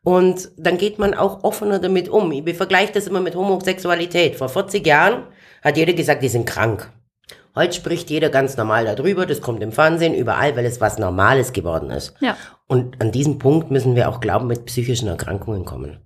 Und 0.03 0.51
dann 0.58 0.77
geht 0.77 1.00
man 1.00 1.13
auch 1.13 1.44
offener 1.44 1.79
damit 1.79 2.08
um. 2.08 2.32
Ich 2.32 2.56
vergleiche 2.56 2.94
das 2.94 3.08
immer 3.08 3.20
mit 3.20 3.36
Homosexualität. 3.36 4.36
Vor 4.36 4.50
40 4.50 4.86
Jahren 4.86 5.24
hat 5.62 5.77
jeder 5.77 5.94
gesagt, 5.94 6.24
die 6.24 6.29
sind 6.29 6.46
krank. 6.46 6.91
Heute 7.56 7.74
spricht 7.74 8.12
jeder 8.12 8.29
ganz 8.29 8.56
normal 8.56 8.86
darüber, 8.86 9.25
das 9.25 9.41
kommt 9.41 9.63
im 9.63 9.72
Fernsehen, 9.72 10.13
überall, 10.13 10.56
weil 10.56 10.65
es 10.65 10.79
was 10.79 11.00
Normales 11.00 11.53
geworden 11.53 11.89
ist. 11.89 12.13
Ja. 12.20 12.38
Und 12.67 13.01
an 13.01 13.12
diesem 13.12 13.39
Punkt 13.39 13.72
müssen 13.72 13.96
wir 13.96 14.10
auch 14.10 14.20
glauben, 14.20 14.46
mit 14.46 14.65
psychischen 14.65 15.08
Erkrankungen 15.08 15.65
kommen. 15.65 16.00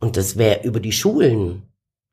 Und 0.00 0.16
das 0.16 0.36
wäre 0.36 0.64
über 0.64 0.80
die 0.80 0.92
Schulen 0.92 1.62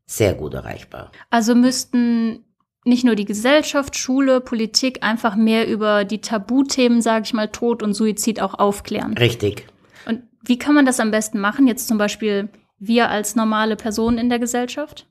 sehr 0.05 0.35
gut 0.35 0.53
erreichbar. 0.53 1.11
Also 1.31 1.55
müssten 1.55 2.45
nicht 2.87 3.03
nur 3.03 3.15
die 3.15 3.25
Gesellschaft, 3.25 3.95
Schule, 3.95 4.41
Politik 4.41 5.03
einfach 5.03 5.35
mehr 5.35 5.67
über 5.67 6.05
die 6.05 6.21
Tabuthemen, 6.21 7.01
sage 7.01 7.25
ich 7.25 7.33
mal, 7.33 7.49
Tod 7.49 7.83
und 7.83 7.93
Suizid 7.93 8.41
auch 8.41 8.55
aufklären. 8.55 9.17
Richtig. 9.17 9.67
Und 10.05 10.23
wie 10.43 10.57
kann 10.57 10.73
man 10.73 10.85
das 10.85 10.99
am 10.99 11.11
besten 11.11 11.39
machen? 11.39 11.67
Jetzt 11.67 11.87
zum 11.87 11.97
Beispiel 11.97 12.49
wir 12.79 13.09
als 13.09 13.35
normale 13.35 13.75
Personen 13.75 14.17
in 14.17 14.29
der 14.29 14.39
Gesellschaft? 14.39 15.07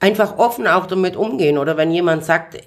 Einfach 0.00 0.38
offen 0.38 0.66
auch 0.66 0.86
damit 0.86 1.16
umgehen. 1.16 1.58
Oder 1.58 1.76
wenn 1.76 1.92
jemand 1.92 2.24
sagt, 2.24 2.58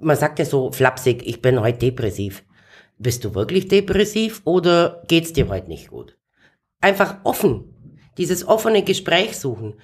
man 0.00 0.16
sagt 0.16 0.38
ja 0.38 0.44
so 0.44 0.72
flapsig, 0.72 1.22
ich 1.24 1.40
bin 1.40 1.60
heute 1.60 1.78
depressiv. 1.78 2.44
Bist 2.98 3.24
du 3.24 3.34
wirklich 3.34 3.68
depressiv 3.68 4.42
oder 4.44 5.02
geht's 5.08 5.32
dir 5.32 5.48
heute 5.48 5.68
nicht 5.68 5.88
gut? 5.88 6.18
Einfach 6.82 7.16
offen. 7.24 7.74
Dieses 8.18 8.46
offene 8.46 8.82
Gespräch 8.82 9.38
suchen. 9.38 9.74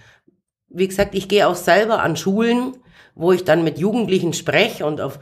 Wie 0.68 0.86
gesagt, 0.86 1.14
ich 1.14 1.28
gehe 1.28 1.46
auch 1.46 1.54
selber 1.54 2.02
an 2.02 2.16
Schulen, 2.16 2.76
wo 3.16 3.32
ich 3.32 3.42
dann 3.42 3.64
mit 3.64 3.78
Jugendlichen 3.78 4.32
spreche 4.32 4.86
und 4.86 5.00
auf, 5.00 5.18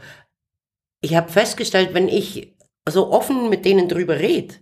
ich 1.01 1.15
habe 1.15 1.31
festgestellt, 1.31 1.93
wenn 1.93 2.07
ich 2.07 2.55
so 2.87 3.11
offen 3.11 3.49
mit 3.49 3.65
denen 3.65 3.89
drüber 3.89 4.19
rede, 4.19 4.53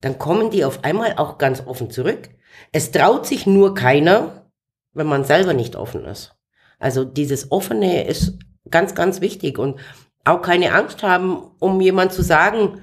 dann 0.00 0.18
kommen 0.18 0.50
die 0.50 0.64
auf 0.64 0.84
einmal 0.84 1.14
auch 1.16 1.38
ganz 1.38 1.66
offen 1.66 1.90
zurück. 1.90 2.28
Es 2.70 2.92
traut 2.92 3.26
sich 3.26 3.46
nur 3.46 3.74
keiner, 3.74 4.52
wenn 4.92 5.08
man 5.08 5.24
selber 5.24 5.52
nicht 5.52 5.74
offen 5.74 6.04
ist. 6.04 6.36
Also 6.78 7.04
dieses 7.04 7.50
Offene 7.50 8.06
ist 8.06 8.38
Ganz, 8.70 8.94
ganz 8.94 9.20
wichtig. 9.20 9.58
Und 9.58 9.78
auch 10.24 10.42
keine 10.42 10.72
Angst 10.72 11.02
haben, 11.02 11.50
um 11.58 11.80
jemand 11.80 12.12
zu 12.12 12.22
sagen, 12.22 12.82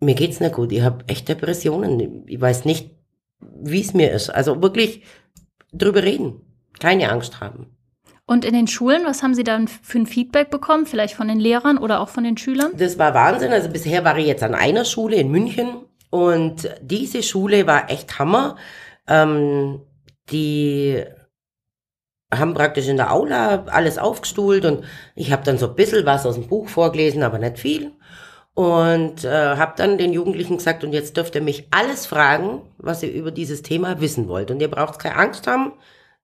mir 0.00 0.14
geht's 0.14 0.40
nicht 0.40 0.54
gut, 0.54 0.72
ich 0.72 0.82
habe 0.82 1.04
echt 1.06 1.28
Depressionen. 1.28 2.26
Ich 2.26 2.40
weiß 2.40 2.64
nicht, 2.64 2.90
wie 3.40 3.80
es 3.80 3.94
mir 3.94 4.10
ist. 4.10 4.30
Also 4.30 4.60
wirklich 4.62 5.04
drüber 5.72 6.02
reden. 6.02 6.40
Keine 6.80 7.10
Angst 7.10 7.40
haben. 7.40 7.73
Und 8.26 8.44
in 8.44 8.54
den 8.54 8.66
Schulen, 8.66 9.04
was 9.04 9.22
haben 9.22 9.34
Sie 9.34 9.44
dann 9.44 9.68
für 9.68 9.98
ein 9.98 10.06
Feedback 10.06 10.50
bekommen? 10.50 10.86
Vielleicht 10.86 11.14
von 11.14 11.28
den 11.28 11.38
Lehrern 11.38 11.76
oder 11.76 12.00
auch 12.00 12.08
von 12.08 12.24
den 12.24 12.38
Schülern? 12.38 12.72
Das 12.76 12.98
war 12.98 13.12
Wahnsinn. 13.12 13.52
Also 13.52 13.68
bisher 13.68 14.04
war 14.04 14.16
ich 14.16 14.26
jetzt 14.26 14.42
an 14.42 14.54
einer 14.54 14.84
Schule 14.86 15.16
in 15.16 15.30
München 15.30 15.84
und 16.10 16.70
diese 16.80 17.22
Schule 17.22 17.66
war 17.66 17.90
echt 17.90 18.18
Hammer. 18.18 18.56
Ähm, 19.06 19.82
die 20.30 21.04
haben 22.32 22.54
praktisch 22.54 22.88
in 22.88 22.96
der 22.96 23.12
Aula 23.12 23.64
alles 23.66 23.98
aufgestuhlt 23.98 24.64
und 24.64 24.84
ich 25.14 25.30
habe 25.30 25.44
dann 25.44 25.58
so 25.58 25.68
ein 25.68 25.74
bisschen 25.74 26.06
was 26.06 26.24
aus 26.24 26.34
dem 26.34 26.48
Buch 26.48 26.68
vorgelesen, 26.68 27.22
aber 27.22 27.38
nicht 27.38 27.58
viel. 27.58 27.92
Und 28.54 29.24
äh, 29.24 29.56
habe 29.56 29.74
dann 29.76 29.98
den 29.98 30.12
Jugendlichen 30.12 30.58
gesagt, 30.58 30.84
und 30.84 30.92
jetzt 30.92 31.16
dürft 31.16 31.34
ihr 31.34 31.42
mich 31.42 31.66
alles 31.72 32.06
fragen, 32.06 32.62
was 32.78 33.02
ihr 33.02 33.12
über 33.12 33.32
dieses 33.32 33.62
Thema 33.62 34.00
wissen 34.00 34.28
wollt. 34.28 34.50
Und 34.50 34.62
ihr 34.62 34.70
braucht 34.70 35.00
keine 35.00 35.16
Angst 35.16 35.46
haben, 35.48 35.72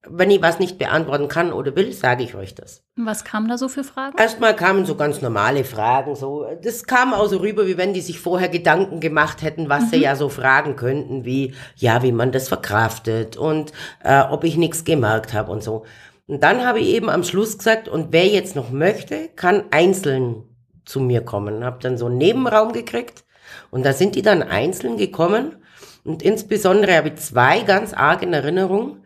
wenn 0.08 0.30
ich 0.30 0.40
was 0.40 0.58
nicht 0.58 0.78
beantworten 0.78 1.28
kann 1.28 1.52
oder 1.52 1.76
will, 1.76 1.92
sage 1.92 2.24
ich 2.24 2.34
euch 2.34 2.54
das. 2.54 2.82
Was 2.96 3.24
kamen 3.24 3.48
da 3.48 3.58
so 3.58 3.68
für 3.68 3.84
Fragen? 3.84 4.16
Erstmal 4.16 4.56
kamen 4.56 4.86
so 4.86 4.94
ganz 4.94 5.20
normale 5.20 5.62
Fragen. 5.64 6.16
So, 6.16 6.46
das 6.62 6.84
kam 6.84 7.12
auch 7.12 7.26
so 7.26 7.38
rüber, 7.38 7.66
wie 7.66 7.76
wenn 7.76 7.92
die 7.92 8.00
sich 8.00 8.18
vorher 8.18 8.48
Gedanken 8.48 9.00
gemacht 9.00 9.42
hätten, 9.42 9.68
was 9.68 9.84
mhm. 9.84 9.88
sie 9.90 9.96
ja 9.98 10.16
so 10.16 10.30
fragen 10.30 10.76
könnten, 10.76 11.24
wie 11.26 11.54
ja, 11.76 12.02
wie 12.02 12.12
man 12.12 12.32
das 12.32 12.48
verkraftet 12.48 13.36
und 13.36 13.72
äh, 14.02 14.22
ob 14.22 14.44
ich 14.44 14.56
nichts 14.56 14.84
gemerkt 14.84 15.34
habe 15.34 15.52
und 15.52 15.62
so. 15.62 15.84
Und 16.26 16.42
dann 16.42 16.64
habe 16.64 16.80
ich 16.80 16.88
eben 16.88 17.10
am 17.10 17.24
Schluss 17.24 17.58
gesagt, 17.58 17.88
und 17.88 18.12
wer 18.12 18.26
jetzt 18.26 18.56
noch 18.56 18.70
möchte, 18.70 19.28
kann 19.36 19.64
einzeln 19.70 20.44
zu 20.86 21.00
mir 21.00 21.22
kommen. 21.22 21.64
Habe 21.64 21.78
dann 21.82 21.98
so 21.98 22.06
einen 22.06 22.18
Nebenraum 22.18 22.72
gekriegt 22.72 23.24
und 23.70 23.84
da 23.84 23.92
sind 23.92 24.14
die 24.14 24.22
dann 24.22 24.42
einzeln 24.42 24.96
gekommen. 24.96 25.56
Und 26.04 26.22
insbesondere 26.22 26.96
habe 26.96 27.08
ich 27.08 27.16
zwei 27.16 27.60
ganz 27.60 27.92
arg 27.92 28.22
in 28.22 28.32
Erinnerung 28.32 28.99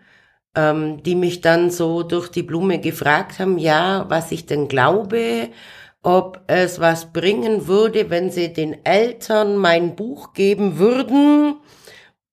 ähm, 0.54 1.02
die 1.02 1.14
mich 1.14 1.40
dann 1.40 1.70
so 1.70 2.02
durch 2.02 2.28
die 2.28 2.42
Blume 2.42 2.80
gefragt 2.80 3.38
haben, 3.38 3.58
ja, 3.58 4.06
was 4.08 4.32
ich 4.32 4.46
denn 4.46 4.68
glaube, 4.68 5.48
ob 6.02 6.42
es 6.46 6.80
was 6.80 7.12
bringen 7.12 7.66
würde, 7.66 8.10
wenn 8.10 8.30
sie 8.30 8.52
den 8.52 8.84
Eltern 8.84 9.56
mein 9.56 9.96
Buch 9.96 10.34
geben 10.34 10.78
würden. 10.78 11.56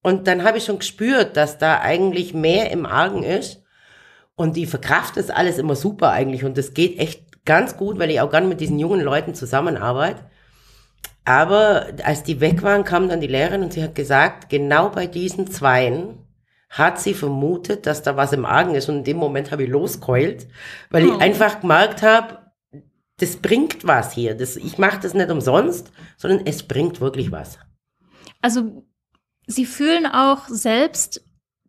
Und 0.04 0.28
dann 0.28 0.44
habe 0.44 0.58
ich 0.58 0.66
schon 0.66 0.80
gespürt, 0.80 1.38
dass 1.38 1.58
da 1.58 1.80
eigentlich 1.80 2.34
mehr 2.34 2.72
im 2.72 2.86
Argen 2.86 3.24
ist. 3.24 3.64
Und 4.36 4.58
die 4.58 4.66
verkraft 4.66 5.18
das 5.18 5.30
alles 5.30 5.58
immer 5.58 5.76
super 5.76 6.12
eigentlich. 6.12 6.44
Und 6.44 6.58
das 6.58 6.74
geht 6.74 7.00
echt 7.00 7.46
ganz 7.46 7.78
gut, 7.78 7.98
weil 7.98 8.12
ich 8.12 8.20
auch 8.20 8.30
gerne 8.30 8.48
mit 8.48 8.60
diesen 8.60 8.80
jungen 8.80 9.02
Leuten 9.02 9.36
zusammenarbeite. 9.36 10.26
Aber 11.24 11.88
als 12.04 12.24
die 12.24 12.42
weg 12.42 12.64
waren, 12.64 12.84
kam 12.84 13.08
dann 13.08 13.22
die 13.22 13.28
Lehrerin 13.28 13.64
und 13.64 13.74
sie 13.74 13.84
hat 13.84 13.96
gesagt, 13.96 14.50
genau 14.50 14.90
bei 14.90 15.08
diesen 15.08 15.50
Zweien 15.50 16.18
hat 16.72 17.02
sie 17.02 17.14
vermutet, 17.14 17.86
dass 17.86 18.02
da 18.02 18.16
was 18.16 18.32
im 18.32 18.46
Argen 18.46 18.76
ist. 18.76 18.90
Und 18.90 19.00
in 19.00 19.04
dem 19.04 19.18
Moment 19.18 19.52
habe 19.52 19.64
ich 19.64 19.70
loskeult, 19.70 20.48
weil 20.90 21.08
oh. 21.08 21.14
ich 21.14 21.22
einfach 21.22 21.62
gemerkt 21.62 22.02
habe, 22.02 22.40
das 23.18 23.36
bringt 23.36 23.86
was 23.86 24.14
hier. 24.14 24.36
Das, 24.36 24.56
ich 24.56 24.78
mache 24.78 25.00
das 25.02 25.14
nicht 25.14 25.30
umsonst, 25.30 25.92
sondern 26.18 26.46
es 26.46 26.64
bringt 26.64 27.02
wirklich 27.02 27.32
was. 27.32 27.60
Also 28.42 28.84
Sie 29.48 29.66
fühlen 29.66 30.06
auch 30.06 30.48
selbst, 30.48 31.26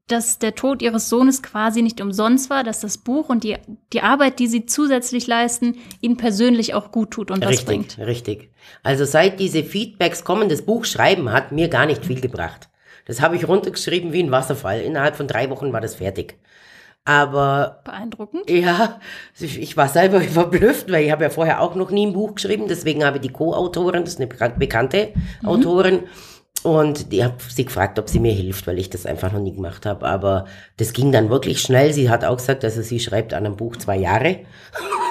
dass 0.06 0.38
der 0.38 0.54
Tod 0.54 0.82
Ihres 0.82 1.08
Sohnes 1.08 1.42
quasi 1.42 1.82
nicht 1.82 2.00
umsonst 2.00 2.48
war, 2.48 2.62
dass 2.62 2.80
das 2.80 2.98
Buch 2.98 3.28
und 3.28 3.44
die, 3.44 3.56
die 3.92 4.02
Arbeit, 4.02 4.38
die 4.38 4.46
Sie 4.46 4.66
zusätzlich 4.66 5.26
leisten, 5.26 5.78
Ihnen 6.00 6.16
persönlich 6.16 6.74
auch 6.74 6.92
gut 6.92 7.10
tut 7.10 7.30
und 7.30 7.42
was 7.42 7.50
richtig, 7.50 7.66
bringt. 7.66 7.98
Richtig, 7.98 8.06
richtig. 8.06 8.50
Also 8.84 9.04
seit 9.04 9.40
diese 9.40 9.64
Feedbacks 9.64 10.22
kommen, 10.22 10.48
das 10.48 10.62
Buch 10.62 10.84
schreiben 10.84 11.32
hat 11.32 11.50
mir 11.50 11.68
gar 11.68 11.86
nicht 11.86 12.06
viel 12.06 12.20
gebracht. 12.20 12.68
Das 13.06 13.20
habe 13.20 13.36
ich 13.36 13.48
runtergeschrieben 13.48 14.12
wie 14.12 14.22
ein 14.22 14.30
Wasserfall. 14.30 14.80
Innerhalb 14.80 15.16
von 15.16 15.26
drei 15.26 15.50
Wochen 15.50 15.72
war 15.72 15.80
das 15.80 15.96
fertig. 15.96 16.38
Aber 17.04 17.80
beeindruckend. 17.84 18.48
Ja, 18.48 19.00
ich 19.38 19.76
war 19.76 19.88
selber 19.88 20.20
verblüfft, 20.20 20.90
weil 20.90 21.04
ich 21.04 21.10
habe 21.10 21.24
ja 21.24 21.30
vorher 21.30 21.60
auch 21.60 21.74
noch 21.74 21.90
nie 21.90 22.06
ein 22.06 22.12
Buch 22.12 22.36
geschrieben. 22.36 22.66
Deswegen 22.68 23.04
habe 23.04 23.16
ich 23.16 23.22
die 23.22 23.32
Co-Autorin, 23.32 24.04
das 24.04 24.14
ist 24.14 24.20
eine 24.20 24.52
bekannte 24.56 25.12
mhm. 25.40 25.48
Autorin, 25.48 26.00
und 26.62 27.12
ich 27.12 27.24
habe 27.24 27.36
sie 27.48 27.64
gefragt, 27.64 27.98
ob 27.98 28.08
sie 28.08 28.20
mir 28.20 28.32
hilft, 28.32 28.66
weil 28.66 28.78
ich 28.78 28.88
das 28.88 29.04
einfach 29.04 29.32
noch 29.32 29.40
nie 29.40 29.54
gemacht 29.54 29.84
habe. 29.84 30.06
Aber 30.06 30.46
das 30.76 30.92
ging 30.92 31.10
dann 31.10 31.28
wirklich 31.28 31.60
schnell. 31.60 31.92
Sie 31.92 32.08
hat 32.08 32.24
auch 32.24 32.36
gesagt, 32.36 32.64
also 32.64 32.82
sie 32.82 33.00
schreibt 33.00 33.34
an 33.34 33.44
einem 33.44 33.56
Buch 33.56 33.76
zwei 33.76 33.96
Jahre. 33.96 34.40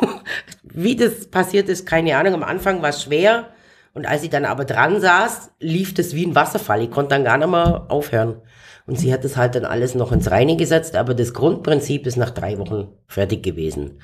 Wie 0.63 0.95
das 0.95 1.27
passiert 1.27 1.67
ist, 1.67 1.85
keine 1.85 2.15
Ahnung. 2.15 2.35
Am 2.35 2.43
Anfang 2.43 2.81
war 2.81 2.89
es 2.89 3.03
schwer. 3.03 3.49
Und 3.93 4.07
als 4.07 4.23
ich 4.23 4.29
dann 4.29 4.45
aber 4.45 4.65
dran 4.65 5.01
saß, 5.01 5.51
lief 5.59 5.93
das 5.93 6.15
wie 6.15 6.25
ein 6.25 6.35
Wasserfall. 6.35 6.81
Ich 6.81 6.91
konnte 6.91 7.09
dann 7.09 7.25
gar 7.25 7.37
nicht 7.37 7.49
mehr 7.49 7.85
aufhören. 7.89 8.41
Und 8.87 8.97
sie 8.97 9.13
hat 9.13 9.23
das 9.23 9.37
halt 9.37 9.55
dann 9.55 9.65
alles 9.65 9.95
noch 9.95 10.11
ins 10.11 10.31
Reine 10.31 10.55
gesetzt, 10.55 10.95
aber 10.95 11.13
das 11.13 11.33
Grundprinzip 11.33 12.07
ist 12.07 12.15
nach 12.15 12.31
drei 12.31 12.57
Wochen 12.57 12.89
fertig 13.07 13.43
gewesen. 13.43 13.99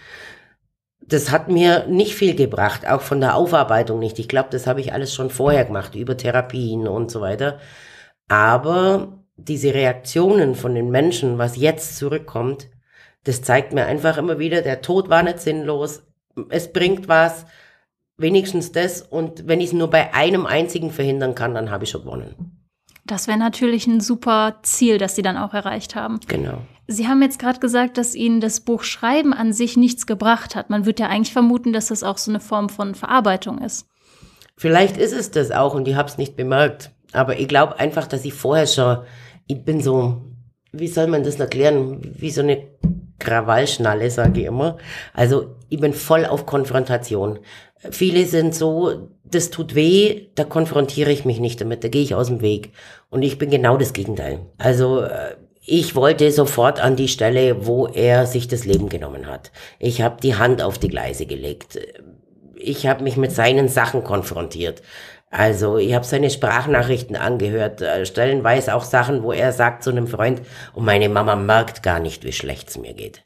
Das 1.01 1.32
hat 1.32 1.48
mir 1.48 1.88
nicht 1.88 2.15
viel 2.15 2.36
gebracht, 2.36 2.88
auch 2.88 3.01
von 3.01 3.22
der 3.22 3.36
Aufarbeitung 3.36 4.00
nicht. 4.00 4.20
Ich 4.20 4.27
glaube, 4.27 4.50
das 4.51 4.67
habe 4.67 4.82
ich 4.82 4.91
alles 4.91 5.13
schon 5.13 5.29
vorher 5.29 5.65
gemacht, 5.65 5.96
über 5.96 6.17
Therapien 6.17 6.88
und 6.88 7.10
so 7.10 7.22
weiter. 7.22 7.60
Aber 8.27 9.24
diese 9.38 9.74
Reaktionen 9.74 10.56
von 10.56 10.75
den 10.75 10.89
Menschen, 10.89 11.38
was 11.38 11.56
jetzt 11.56 11.98
zurückkommt, 11.98 12.70
das 13.24 13.41
zeigt 13.41 13.74
mir 13.74 13.86
einfach 13.86 14.17
immer 14.17 14.39
wieder, 14.39 14.62
der 14.62 14.82
Tod 14.82 15.10
war 15.10 15.24
nicht 15.24 15.39
sinnlos, 15.39 16.03
es 16.50 16.72
bringt 16.72 17.08
was, 17.08 17.46
wenigstens 18.18 18.72
das. 18.72 19.02
Und 19.02 19.48
wenn 19.48 19.62
ich 19.62 19.68
es 19.68 19.74
nur 19.74 19.90
bei 19.90 20.14
einem 20.14 20.46
einzigen 20.46 20.92
verhindern 20.92 21.36
kann, 21.36 21.54
dann 21.54 21.72
habe 21.72 21.84
ich 21.84 21.92
schon 21.92 22.04
gewonnen. 22.04 22.58
Das 23.06 23.28
wäre 23.28 23.38
natürlich 23.38 23.88
ein 23.88 24.02
super 24.02 24.60
Ziel, 24.64 24.98
das 24.98 25.16
Sie 25.16 25.22
dann 25.22 25.38
auch 25.38 25.54
erreicht 25.54 25.96
haben. 25.96 26.20
Genau. 26.28 26.60
Sie 26.88 27.08
haben 27.08 27.22
jetzt 27.22 27.40
gerade 27.40 27.60
gesagt, 27.60 27.98
dass 27.98 28.16
Ihnen 28.16 28.42
das 28.42 28.62
Buchschreiben 28.62 29.34
an 29.34 29.54
sich 29.54 29.78
nichts 29.78 30.06
gebracht 30.06 30.56
hat. 30.56 30.70
Man 30.70 30.86
würde 30.86 31.04
ja 31.04 31.10
eigentlich 31.10 31.34
vermuten, 31.34 31.74
dass 31.74 31.88
das 31.88 32.04
auch 32.04 32.18
so 32.18 32.32
eine 32.32 32.40
Form 32.40 32.70
von 32.70 32.96
Verarbeitung 32.96 33.60
ist. 33.60 33.88
Vielleicht 34.58 34.98
ist 34.98 35.14
es 35.14 35.32
das 35.32 35.52
auch 35.52 35.74
und 35.74 35.88
ich 35.88 35.96
habe 35.96 36.10
es 36.10 36.18
nicht 36.18 36.36
bemerkt. 36.36 36.92
Aber 37.14 37.40
ich 37.40 37.48
glaube 37.48 37.80
einfach, 37.80 38.08
dass 38.08 38.26
ich 38.26 38.34
vorher 38.34 38.68
schon, 38.68 39.00
ich 39.48 39.64
bin 39.64 39.82
so, 39.82 40.22
wie 40.72 40.88
soll 40.88 41.08
man 41.08 41.24
das 41.24 41.40
erklären, 41.40 42.02
wie 42.02 42.32
so 42.32 42.42
eine 42.42 42.68
Krawallschnalle, 43.20 44.10
sage 44.10 44.42
ich 44.42 44.46
immer. 44.48 44.78
Also 45.14 45.57
ich 45.70 45.80
bin 45.80 45.94
voll 45.94 46.26
auf 46.26 46.46
Konfrontation. 46.46 47.40
Viele 47.92 48.26
sind 48.26 48.56
so, 48.56 49.10
das 49.24 49.50
tut 49.50 49.76
weh, 49.76 50.28
da 50.36 50.44
konfrontiere 50.44 51.12
ich 51.12 51.26
mich 51.26 51.40
nicht 51.40 51.62
damit, 51.62 51.84
da 51.84 51.90
gehe 51.90 52.02
ich 52.02 52.16
aus 52.16 52.28
dem 52.28 52.42
Weg. 52.42 52.72
Und 53.10 53.22
ich 53.22 53.38
bin 53.38 53.50
genau 53.50 53.78
das 53.78 53.94
Gegenteil. 53.94 54.40
Also 54.58 55.02
äh, 55.02 55.36
ich 55.66 55.96
wollte 55.96 56.32
sofort 56.32 56.80
an 56.80 56.96
die 56.96 57.10
Stelle, 57.10 57.68
wo 57.68 57.88
er 57.88 58.26
sich 58.26 58.48
das 58.48 58.66
Leben 58.66 58.90
genommen 58.90 59.28
hat. 59.28 59.52
Ich 59.80 60.02
habe 60.02 60.22
die 60.22 60.36
Hand 60.36 60.62
auf 60.62 60.78
die 60.78 60.88
Gleise 60.88 61.26
gelegt. 61.26 61.78
Ich 62.56 62.88
habe 62.88 63.04
mich 63.04 63.18
mit 63.18 63.32
seinen 63.32 63.68
Sachen 63.68 64.04
konfrontiert. 64.04 64.82
Also 65.30 65.78
ich 65.78 65.94
habe 65.94 66.06
seine 66.06 66.30
Sprachnachrichten 66.30 67.18
angehört, 67.18 67.82
äh, 67.82 68.06
stellenweise 68.06 68.74
auch 68.74 68.86
Sachen, 68.86 69.24
wo 69.24 69.34
er 69.34 69.52
sagt 69.52 69.84
zu 69.84 69.90
einem 69.90 70.08
Freund, 70.08 70.42
und 70.74 70.86
meine 70.86 71.10
Mama 71.10 71.36
merkt 71.36 71.84
gar 71.84 72.00
nicht, 72.00 72.24
wie 72.24 72.32
schlecht 72.32 72.70
es 72.70 72.78
mir 72.78 72.94
geht. 72.94 73.24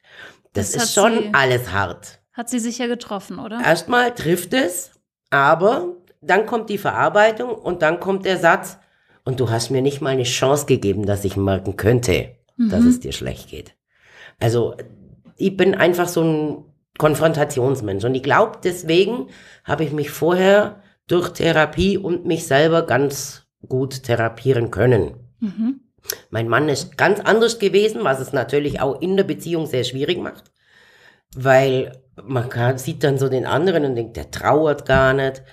Das, 0.54 0.72
das 0.72 0.86
ist 0.86 0.94
schon 0.96 1.30
alles 1.34 1.72
hart. 1.72 2.21
Hat 2.34 2.50
sie 2.50 2.60
sicher 2.60 2.88
getroffen, 2.88 3.40
oder? 3.40 3.62
Erstmal 3.62 4.14
trifft 4.14 4.54
es, 4.54 4.92
aber 5.30 5.96
dann 6.22 6.46
kommt 6.46 6.70
die 6.70 6.78
Verarbeitung 6.78 7.54
und 7.54 7.82
dann 7.82 8.00
kommt 8.00 8.26
der 8.26 8.38
Satz, 8.38 8.78
und 9.24 9.40
du 9.40 9.50
hast 9.50 9.70
mir 9.70 9.82
nicht 9.82 10.02
mal 10.02 10.10
eine 10.10 10.24
Chance 10.24 10.66
gegeben, 10.66 11.06
dass 11.06 11.26
ich 11.26 11.38
merken 11.38 11.76
könnte, 11.78 12.36
mhm. 12.58 12.70
dass 12.70 12.84
es 12.84 13.00
dir 13.00 13.12
schlecht 13.12 13.50
geht. 13.50 13.76
Also 14.40 14.76
ich 15.38 15.56
bin 15.56 15.76
einfach 15.76 16.08
so 16.08 16.24
ein 16.24 16.66
Konfrontationsmensch 16.98 18.04
und 18.04 18.16
ich 18.16 18.24
glaube, 18.24 18.60
deswegen 18.64 19.28
habe 19.64 19.84
ich 19.84 19.92
mich 19.92 20.10
vorher 20.10 20.82
durch 21.08 21.30
Therapie 21.30 21.98
und 21.98 22.26
mich 22.26 22.48
selber 22.48 22.86
ganz 22.86 23.48
gut 23.68 24.04
therapieren 24.04 24.72
können. 24.72 25.14
Mhm. 25.40 25.82
Mein 26.32 26.48
Mann 26.48 26.68
ist 26.68 26.98
ganz 26.98 27.20
anders 27.20 27.60
gewesen, 27.60 28.04
was 28.04 28.20
es 28.20 28.34
natürlich 28.34 28.82
auch 28.82 29.02
in 29.02 29.18
der 29.18 29.24
Beziehung 29.24 29.68
sehr 29.68 29.84
schwierig 29.84 30.18
macht, 30.18 30.52
weil 31.36 32.01
man 32.16 32.50
kann, 32.50 32.78
sieht 32.78 33.04
dann 33.04 33.18
so 33.18 33.30
den 33.30 33.46
anderen 33.46 33.86
und 33.86 33.96
denkt, 33.96 34.18
der 34.18 34.32
trauert 34.32 34.86
gar 34.86 35.14
nicht. 35.14 35.44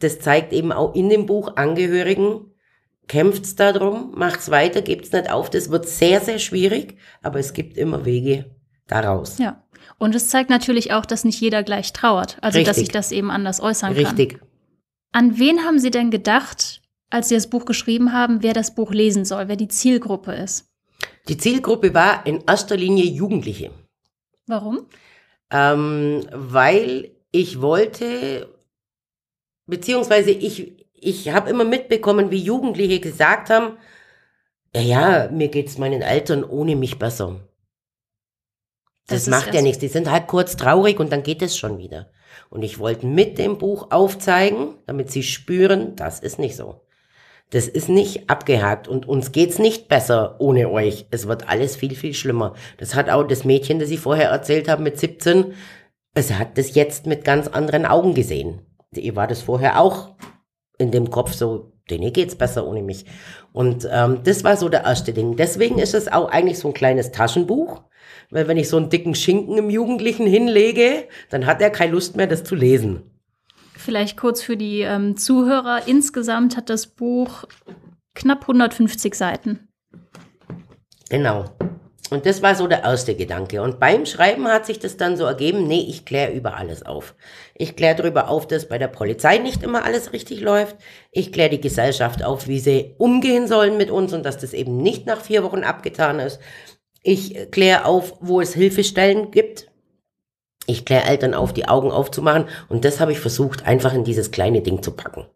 Das 0.00 0.18
zeigt 0.18 0.52
eben 0.52 0.72
auch 0.72 0.94
in 0.94 1.08
dem 1.08 1.26
Buch 1.26 1.56
Angehörigen, 1.56 2.52
kämpft's 3.06 3.54
darum, 3.54 4.12
macht's 4.16 4.50
weiter, 4.50 4.82
gebt's 4.82 5.12
nicht 5.12 5.30
auf. 5.30 5.50
Das 5.50 5.70
wird 5.70 5.88
sehr, 5.88 6.20
sehr 6.20 6.38
schwierig, 6.38 6.98
aber 7.22 7.38
es 7.38 7.52
gibt 7.52 7.76
immer 7.76 8.04
Wege 8.04 8.50
daraus. 8.86 9.38
Ja. 9.38 9.62
Und 9.98 10.14
es 10.14 10.28
zeigt 10.28 10.50
natürlich 10.50 10.92
auch, 10.92 11.06
dass 11.06 11.24
nicht 11.24 11.40
jeder 11.40 11.62
gleich 11.62 11.92
trauert. 11.92 12.38
Also, 12.40 12.58
Richtig. 12.58 12.66
dass 12.66 12.76
sich 12.76 12.88
das 12.88 13.12
eben 13.12 13.30
anders 13.30 13.60
äußern 13.60 13.94
kann. 13.94 14.04
Richtig. 14.04 14.40
An 15.12 15.38
wen 15.38 15.60
haben 15.64 15.78
Sie 15.78 15.90
denn 15.90 16.10
gedacht, 16.10 16.82
als 17.10 17.28
Sie 17.28 17.36
das 17.36 17.48
Buch 17.48 17.64
geschrieben 17.64 18.12
haben, 18.12 18.42
wer 18.42 18.54
das 18.54 18.74
Buch 18.74 18.90
lesen 18.90 19.24
soll, 19.24 19.46
wer 19.46 19.56
die 19.56 19.68
Zielgruppe 19.68 20.32
ist? 20.32 20.66
Die 21.28 21.36
Zielgruppe 21.36 21.94
war 21.94 22.26
in 22.26 22.42
erster 22.46 22.76
Linie 22.76 23.04
Jugendliche. 23.04 23.70
Warum? 24.46 24.86
Ähm, 25.50 26.26
weil 26.32 27.12
ich 27.30 27.60
wollte, 27.60 28.48
beziehungsweise 29.66 30.30
ich, 30.30 30.86
ich 30.92 31.28
habe 31.30 31.50
immer 31.50 31.64
mitbekommen, 31.64 32.30
wie 32.30 32.38
Jugendliche 32.38 33.00
gesagt 33.00 33.50
haben, 33.50 33.76
ja, 34.74 34.80
ja, 34.80 35.28
mir 35.30 35.48
geht's 35.48 35.78
meinen 35.78 36.02
Eltern 36.02 36.42
ohne 36.42 36.74
mich 36.74 36.98
besser. 36.98 37.40
Das, 39.06 39.24
das 39.24 39.28
macht 39.28 39.54
ja 39.54 39.62
nichts. 39.62 39.78
Die 39.78 39.88
sind 39.88 40.10
halt 40.10 40.26
kurz 40.26 40.56
traurig 40.56 40.98
und 40.98 41.12
dann 41.12 41.22
geht 41.22 41.42
es 41.42 41.56
schon 41.56 41.78
wieder. 41.78 42.10
Und 42.50 42.62
ich 42.62 42.78
wollte 42.78 43.06
mit 43.06 43.38
dem 43.38 43.58
Buch 43.58 43.90
aufzeigen, 43.90 44.74
damit 44.86 45.10
sie 45.10 45.22
spüren, 45.22 45.94
das 45.94 46.20
ist 46.20 46.38
nicht 46.38 46.56
so. 46.56 46.83
Das 47.54 47.68
ist 47.68 47.88
nicht 47.88 48.28
abgehakt 48.28 48.88
und 48.88 49.06
uns 49.06 49.30
geht's 49.30 49.60
nicht 49.60 49.86
besser 49.86 50.34
ohne 50.40 50.68
euch. 50.70 51.06
Es 51.12 51.28
wird 51.28 51.48
alles 51.48 51.76
viel, 51.76 51.94
viel 51.94 52.12
schlimmer. 52.12 52.54
Das 52.78 52.96
hat 52.96 53.08
auch 53.08 53.22
das 53.22 53.44
Mädchen, 53.44 53.78
das 53.78 53.90
ich 53.90 54.00
vorher 54.00 54.28
erzählt 54.28 54.66
habe 54.66 54.82
mit 54.82 54.98
17, 54.98 55.54
es 56.14 56.32
hat 56.32 56.58
das 56.58 56.74
jetzt 56.74 57.06
mit 57.06 57.24
ganz 57.24 57.46
anderen 57.46 57.86
Augen 57.86 58.14
gesehen. 58.14 58.62
Ihr 58.90 59.14
war 59.14 59.28
das 59.28 59.42
vorher 59.42 59.80
auch 59.80 60.16
in 60.78 60.90
dem 60.90 61.10
Kopf 61.10 61.32
so, 61.32 61.70
denen 61.88 62.12
geht's 62.12 62.34
besser 62.34 62.66
ohne 62.66 62.82
mich. 62.82 63.04
Und 63.52 63.88
ähm, 63.88 64.22
das 64.24 64.42
war 64.42 64.56
so 64.56 64.68
der 64.68 64.82
erste 64.82 65.12
Ding. 65.12 65.36
Deswegen 65.36 65.78
ist 65.78 65.94
es 65.94 66.10
auch 66.10 66.28
eigentlich 66.30 66.58
so 66.58 66.66
ein 66.66 66.74
kleines 66.74 67.12
Taschenbuch, 67.12 67.82
weil 68.30 68.48
wenn 68.48 68.56
ich 68.56 68.68
so 68.68 68.78
einen 68.78 68.90
dicken 68.90 69.14
Schinken 69.14 69.58
im 69.58 69.70
Jugendlichen 69.70 70.26
hinlege, 70.26 71.04
dann 71.30 71.46
hat 71.46 71.62
er 71.62 71.70
keine 71.70 71.92
Lust 71.92 72.16
mehr, 72.16 72.26
das 72.26 72.42
zu 72.42 72.56
lesen. 72.56 73.13
Vielleicht 73.84 74.16
kurz 74.16 74.40
für 74.40 74.56
die 74.56 74.80
ähm, 74.80 75.18
Zuhörer. 75.18 75.82
Insgesamt 75.86 76.56
hat 76.56 76.70
das 76.70 76.86
Buch 76.86 77.44
knapp 78.14 78.40
150 78.40 79.14
Seiten. 79.14 79.68
Genau. 81.10 81.44
Und 82.08 82.24
das 82.24 82.40
war 82.40 82.54
so 82.54 82.66
der 82.66 82.82
erste 82.82 83.14
Gedanke. 83.14 83.60
Und 83.60 83.78
beim 83.80 84.06
Schreiben 84.06 84.48
hat 84.48 84.64
sich 84.64 84.78
das 84.78 84.96
dann 84.96 85.18
so 85.18 85.24
ergeben, 85.24 85.66
nee, 85.66 85.84
ich 85.86 86.06
kläre 86.06 86.32
über 86.32 86.56
alles 86.56 86.82
auf. 86.82 87.14
Ich 87.54 87.76
kläre 87.76 87.96
darüber 87.96 88.28
auf, 88.30 88.46
dass 88.46 88.68
bei 88.68 88.78
der 88.78 88.88
Polizei 88.88 89.36
nicht 89.36 89.62
immer 89.62 89.84
alles 89.84 90.14
richtig 90.14 90.40
läuft. 90.40 90.76
Ich 91.10 91.30
kläre 91.30 91.50
die 91.50 91.60
Gesellschaft 91.60 92.24
auf, 92.24 92.48
wie 92.48 92.60
sie 92.60 92.94
umgehen 92.96 93.46
sollen 93.48 93.76
mit 93.76 93.90
uns 93.90 94.14
und 94.14 94.24
dass 94.24 94.38
das 94.38 94.54
eben 94.54 94.78
nicht 94.78 95.04
nach 95.04 95.20
vier 95.20 95.42
Wochen 95.42 95.62
abgetan 95.62 96.20
ist. 96.20 96.40
Ich 97.02 97.50
kläre 97.50 97.84
auf, 97.84 98.14
wo 98.20 98.40
es 98.40 98.54
Hilfestellen 98.54 99.30
gibt, 99.30 99.66
ich 100.66 100.84
kläre 100.84 101.04
Eltern 101.04 101.34
auf, 101.34 101.52
die 101.52 101.68
Augen 101.68 101.90
aufzumachen. 101.90 102.46
Und 102.68 102.84
das 102.84 103.00
habe 103.00 103.12
ich 103.12 103.20
versucht, 103.20 103.66
einfach 103.66 103.94
in 103.94 104.04
dieses 104.04 104.30
kleine 104.30 104.62
Ding 104.62 104.82
zu 104.82 104.92
packen. 104.92 105.26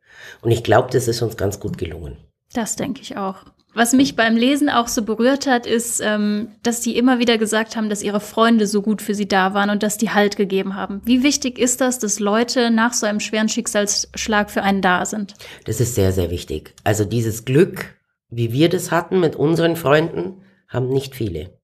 Und 0.40 0.50
ich 0.50 0.62
glaube, 0.62 0.88
das 0.92 1.08
ist 1.08 1.22
uns 1.22 1.36
ganz 1.36 1.60
gut 1.60 1.78
gelungen. 1.78 2.16
Das 2.52 2.76
denke 2.76 3.02
ich 3.02 3.16
auch. 3.16 3.36
Was 3.74 3.92
mich 3.92 4.16
beim 4.16 4.36
Lesen 4.36 4.70
auch 4.70 4.88
so 4.88 5.02
berührt 5.02 5.46
hat, 5.46 5.66
ist, 5.66 6.00
ähm, 6.02 6.48
dass 6.62 6.80
die 6.80 6.96
immer 6.96 7.18
wieder 7.18 7.36
gesagt 7.36 7.76
haben, 7.76 7.90
dass 7.90 8.02
ihre 8.02 8.18
Freunde 8.18 8.66
so 8.66 8.80
gut 8.82 9.02
für 9.02 9.14
sie 9.14 9.28
da 9.28 9.52
waren 9.52 9.70
und 9.70 9.82
dass 9.82 9.98
die 9.98 10.10
Halt 10.10 10.36
gegeben 10.36 10.74
haben. 10.74 11.02
Wie 11.04 11.22
wichtig 11.22 11.58
ist 11.58 11.80
das, 11.80 11.98
dass 11.98 12.18
Leute 12.18 12.70
nach 12.70 12.94
so 12.94 13.06
einem 13.06 13.20
schweren 13.20 13.48
Schicksalsschlag 13.48 14.50
für 14.50 14.62
einen 14.62 14.80
da 14.80 15.04
sind? 15.04 15.34
Das 15.64 15.80
ist 15.80 15.94
sehr, 15.94 16.12
sehr 16.12 16.30
wichtig. 16.30 16.74
Also 16.82 17.04
dieses 17.04 17.44
Glück, 17.44 17.94
wie 18.30 18.52
wir 18.52 18.68
das 18.68 18.90
hatten 18.90 19.20
mit 19.20 19.36
unseren 19.36 19.76
Freunden, 19.76 20.42
haben 20.66 20.88
nicht 20.88 21.14
viele. 21.14 21.58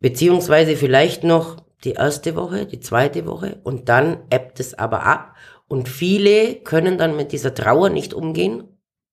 Beziehungsweise 0.00 0.76
vielleicht 0.76 1.24
noch 1.24 1.62
die 1.84 1.92
erste 1.92 2.36
Woche, 2.36 2.66
die 2.66 2.80
zweite 2.80 3.26
Woche 3.26 3.60
und 3.64 3.88
dann 3.88 4.18
ebbt 4.30 4.60
es 4.60 4.74
aber 4.74 5.04
ab 5.04 5.34
und 5.68 5.88
viele 5.88 6.56
können 6.56 6.98
dann 6.98 7.16
mit 7.16 7.32
dieser 7.32 7.54
Trauer 7.54 7.88
nicht 7.88 8.14
umgehen 8.14 8.64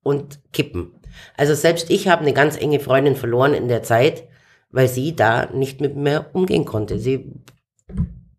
und 0.04 0.40
kippen. 0.54 1.00
Also 1.38 1.56
selbst 1.56 1.90
ich 1.90 2.08
habe 2.08 2.22
eine 2.22 2.34
ganz 2.34 2.58
enge 2.58 2.80
Freundin 2.80 3.16
verloren 3.16 3.54
in 3.54 3.68
der 3.68 3.84
Zeit, 3.84 4.28
weil 4.72 4.88
sie 4.88 5.16
da 5.16 5.48
nicht 5.48 5.82
mit 5.82 5.96
mir 5.96 6.28
umgehen 6.34 6.66
konnte. 6.66 7.00
Sie 7.00 7.34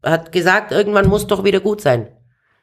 hat 0.03 0.33
gesagt, 0.33 0.73
irgendwann 0.73 1.09
muss 1.09 1.27
doch 1.27 1.45
wieder 1.45 1.61
gut 1.61 1.81
sein. 1.81 2.09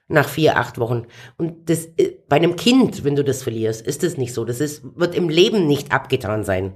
Nach 0.08 0.30
vier, 0.30 0.58
acht 0.58 0.80
Wochen. 0.80 1.06
Und 1.38 1.70
das, 1.70 1.86
äh, 1.98 2.18
bei 2.30 2.38
einem 2.38 2.56
Kind, 2.56 3.04
wenn 3.04 3.18
du 3.18 3.26
das 3.26 3.44
verlierst, 3.44 3.86
ist 3.86 4.04
das 4.04 4.16
nicht 4.16 4.34
so. 4.34 4.46
Das 4.46 4.62
ist, 4.62 4.84
wird 4.96 5.16
im 5.16 5.28
Leben 5.28 5.68
nicht 5.68 5.92
abgetan 5.92 6.46
sein. 6.46 6.76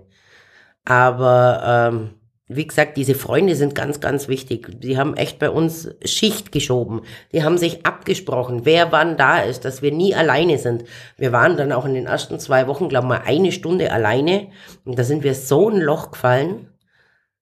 Aber 0.84 1.91
ähm, 1.93 2.10
wie 2.55 2.67
gesagt, 2.67 2.97
diese 2.97 3.15
Freunde 3.15 3.55
sind 3.55 3.75
ganz, 3.75 3.99
ganz 3.99 4.27
wichtig. 4.27 4.79
Die 4.81 4.97
haben 4.97 5.15
echt 5.15 5.39
bei 5.39 5.49
uns 5.49 5.89
Schicht 6.03 6.51
geschoben. 6.51 7.01
Die 7.31 7.43
haben 7.43 7.57
sich 7.57 7.85
abgesprochen, 7.85 8.61
wer 8.65 8.91
wann 8.91 9.17
da 9.17 9.39
ist, 9.39 9.65
dass 9.65 9.81
wir 9.81 9.91
nie 9.91 10.15
alleine 10.15 10.57
sind. 10.57 10.83
Wir 11.17 11.31
waren 11.31 11.57
dann 11.57 11.71
auch 11.71 11.85
in 11.85 11.93
den 11.93 12.07
ersten 12.07 12.39
zwei 12.39 12.67
Wochen, 12.67 12.89
glaube 12.89 13.05
ich 13.05 13.09
mal, 13.09 13.21
eine 13.25 13.51
Stunde 13.51 13.91
alleine. 13.91 14.49
Und 14.85 14.97
da 14.97 15.03
sind 15.03 15.23
wir 15.23 15.35
so 15.35 15.69
ein 15.69 15.79
Loch 15.79 16.11
gefallen. 16.11 16.67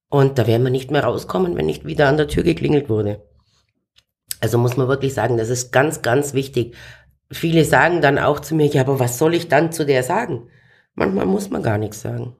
Und 0.09 0.39
da 0.39 0.47
werden 0.47 0.63
wir 0.63 0.71
nicht 0.71 0.91
mehr 0.91 1.03
rauskommen, 1.03 1.55
wenn 1.55 1.67
nicht 1.67 1.85
wieder 1.85 2.07
an 2.07 2.17
der 2.17 2.27
Tür 2.27 2.43
geklingelt 2.43 2.89
wurde. 2.89 3.23
Also 4.41 4.57
muss 4.57 4.77
man 4.77 4.87
wirklich 4.87 5.13
sagen, 5.13 5.37
das 5.37 5.49
ist 5.49 5.71
ganz, 5.71 6.01
ganz 6.01 6.33
wichtig. 6.33 6.75
Viele 7.31 7.63
sagen 7.63 8.01
dann 8.01 8.17
auch 8.17 8.39
zu 8.39 8.55
mir, 8.55 8.65
ja, 8.65 8.81
aber 8.81 8.99
was 8.99 9.17
soll 9.17 9.35
ich 9.35 9.49
dann 9.49 9.71
zu 9.71 9.85
der 9.85 10.03
sagen? 10.03 10.49
Manchmal 10.95 11.25
muss 11.25 11.49
man 11.49 11.61
gar 11.61 11.77
nichts 11.77 12.01
sagen. 12.01 12.35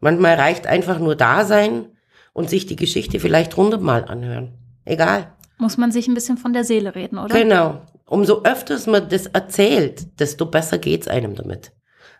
Manchmal 0.00 0.34
reicht 0.34 0.66
einfach 0.66 0.98
nur 0.98 1.16
da 1.16 1.44
sein 1.44 1.86
und 2.32 2.50
sich 2.50 2.66
die 2.66 2.76
Geschichte 2.76 3.20
vielleicht 3.20 3.56
hundertmal 3.56 4.04
anhören. 4.04 4.52
Egal. 4.84 5.32
Muss 5.58 5.76
man 5.76 5.92
sich 5.92 6.08
ein 6.08 6.14
bisschen 6.14 6.36
von 6.36 6.52
der 6.52 6.64
Seele 6.64 6.94
reden, 6.94 7.18
oder? 7.18 7.34
Genau. 7.34 7.80
Umso 8.06 8.42
öfters 8.42 8.86
man 8.86 9.08
das 9.08 9.26
erzählt, 9.26 10.20
desto 10.20 10.46
besser 10.46 10.78
geht's 10.78 11.08
einem 11.08 11.34
damit. 11.34 11.72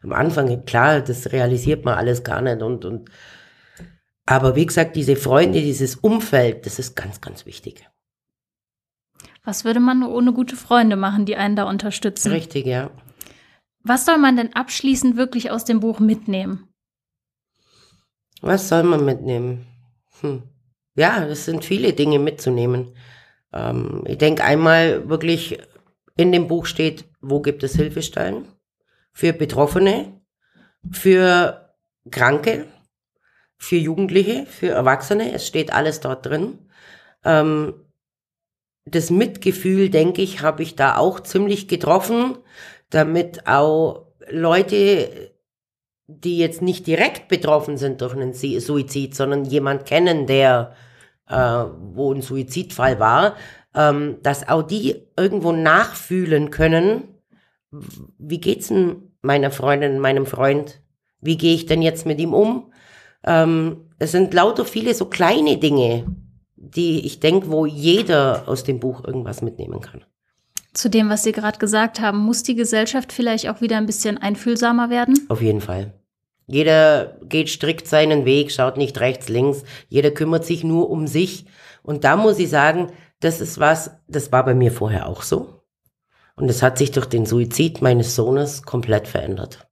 Am 0.02 0.12
Anfang, 0.12 0.64
klar, 0.64 1.00
das 1.00 1.32
realisiert 1.32 1.84
man 1.84 1.94
alles 1.94 2.24
gar 2.24 2.40
nicht 2.40 2.62
und, 2.62 2.84
und, 2.84 3.10
aber 4.26 4.56
wie 4.56 4.66
gesagt, 4.66 4.96
diese 4.96 5.16
Freunde, 5.16 5.60
dieses 5.60 5.96
Umfeld, 5.96 6.66
das 6.66 6.78
ist 6.78 6.94
ganz, 6.96 7.20
ganz 7.20 7.44
wichtig. 7.44 7.86
Was 9.44 9.64
würde 9.64 9.80
man 9.80 10.02
ohne 10.02 10.32
gute 10.32 10.56
Freunde 10.56 10.96
machen, 10.96 11.26
die 11.26 11.36
einen 11.36 11.56
da 11.56 11.64
unterstützen? 11.64 12.32
Richtig, 12.32 12.66
ja. 12.66 12.90
Was 13.82 14.06
soll 14.06 14.16
man 14.16 14.36
denn 14.36 14.54
abschließend 14.54 15.16
wirklich 15.16 15.50
aus 15.50 15.64
dem 15.64 15.80
Buch 15.80 16.00
mitnehmen? 16.00 16.68
Was 18.46 18.68
soll 18.68 18.82
man 18.82 19.06
mitnehmen? 19.06 19.66
Hm. 20.20 20.42
Ja, 20.96 21.24
es 21.24 21.46
sind 21.46 21.64
viele 21.64 21.94
Dinge 21.94 22.18
mitzunehmen. 22.18 22.94
Ähm, 23.54 24.04
ich 24.06 24.18
denke 24.18 24.44
einmal 24.44 25.08
wirklich 25.08 25.58
in 26.18 26.30
dem 26.30 26.46
Buch 26.46 26.66
steht, 26.66 27.06
wo 27.22 27.40
gibt 27.40 27.62
es 27.62 27.74
Hilfestellen 27.74 28.46
für 29.14 29.32
Betroffene, 29.32 30.20
für 30.92 31.74
Kranke, 32.10 32.66
für 33.56 33.76
Jugendliche, 33.76 34.44
für 34.44 34.68
Erwachsene. 34.68 35.32
Es 35.32 35.46
steht 35.46 35.72
alles 35.72 36.00
dort 36.00 36.26
drin. 36.26 36.58
Ähm, 37.24 37.72
das 38.84 39.08
Mitgefühl, 39.08 39.88
denke 39.88 40.20
ich, 40.20 40.42
habe 40.42 40.62
ich 40.62 40.76
da 40.76 40.98
auch 40.98 41.20
ziemlich 41.20 41.66
getroffen, 41.66 42.36
damit 42.90 43.46
auch 43.46 44.08
Leute, 44.28 45.33
die 46.06 46.38
jetzt 46.38 46.62
nicht 46.62 46.86
direkt 46.86 47.28
betroffen 47.28 47.76
sind 47.76 48.00
durch 48.00 48.14
einen 48.14 48.34
Suizid, 48.34 49.14
sondern 49.14 49.44
jemand 49.44 49.86
kennen, 49.86 50.26
der 50.26 50.74
äh, 51.28 51.36
wo 51.36 52.12
ein 52.12 52.22
Suizidfall 52.22 53.00
war, 53.00 53.36
ähm, 53.74 54.18
dass 54.22 54.48
auch 54.48 54.62
die 54.62 55.06
irgendwo 55.16 55.52
nachfühlen 55.52 56.50
können, 56.50 57.14
wie 58.18 58.40
geht's 58.40 58.68
denn 58.68 59.14
meiner 59.22 59.50
Freundin, 59.50 59.98
meinem 59.98 60.26
Freund? 60.26 60.82
Wie 61.20 61.36
gehe 61.36 61.54
ich 61.54 61.66
denn 61.66 61.82
jetzt 61.82 62.06
mit 62.06 62.20
ihm 62.20 62.34
um? 62.34 62.72
Ähm, 63.24 63.88
es 63.98 64.12
sind 64.12 64.34
lauter 64.34 64.64
viele 64.64 64.94
so 64.94 65.06
kleine 65.06 65.56
Dinge, 65.56 66.04
die 66.56 67.06
ich 67.06 67.20
denke, 67.20 67.50
wo 67.50 67.66
jeder 67.66 68.44
aus 68.46 68.64
dem 68.64 68.80
Buch 68.80 69.04
irgendwas 69.04 69.42
mitnehmen 69.42 69.80
kann. 69.80 70.04
Zu 70.74 70.90
dem, 70.90 71.08
was 71.08 71.22
Sie 71.22 71.32
gerade 71.32 71.58
gesagt 71.58 72.00
haben, 72.00 72.18
muss 72.18 72.42
die 72.42 72.56
Gesellschaft 72.56 73.12
vielleicht 73.12 73.48
auch 73.48 73.60
wieder 73.60 73.76
ein 73.76 73.86
bisschen 73.86 74.18
einfühlsamer 74.18 74.90
werden? 74.90 75.18
Auf 75.28 75.40
jeden 75.40 75.60
Fall. 75.60 75.94
Jeder 76.46 77.16
geht 77.22 77.48
strikt 77.48 77.86
seinen 77.86 78.24
Weg, 78.24 78.52
schaut 78.52 78.76
nicht 78.76 78.98
rechts, 79.00 79.28
links. 79.28 79.62
Jeder 79.88 80.10
kümmert 80.10 80.44
sich 80.44 80.64
nur 80.64 80.90
um 80.90 81.06
sich. 81.06 81.46
Und 81.82 82.04
da 82.04 82.16
muss 82.16 82.38
ich 82.38 82.50
sagen, 82.50 82.92
das 83.20 83.40
ist 83.40 83.60
was, 83.60 83.92
das 84.08 84.32
war 84.32 84.44
bei 84.44 84.54
mir 84.54 84.72
vorher 84.72 85.08
auch 85.08 85.22
so. 85.22 85.62
Und 86.36 86.50
es 86.50 86.62
hat 86.62 86.76
sich 86.76 86.90
durch 86.90 87.06
den 87.06 87.24
Suizid 87.24 87.80
meines 87.80 88.16
Sohnes 88.16 88.64
komplett 88.64 89.06
verändert. 89.06 89.68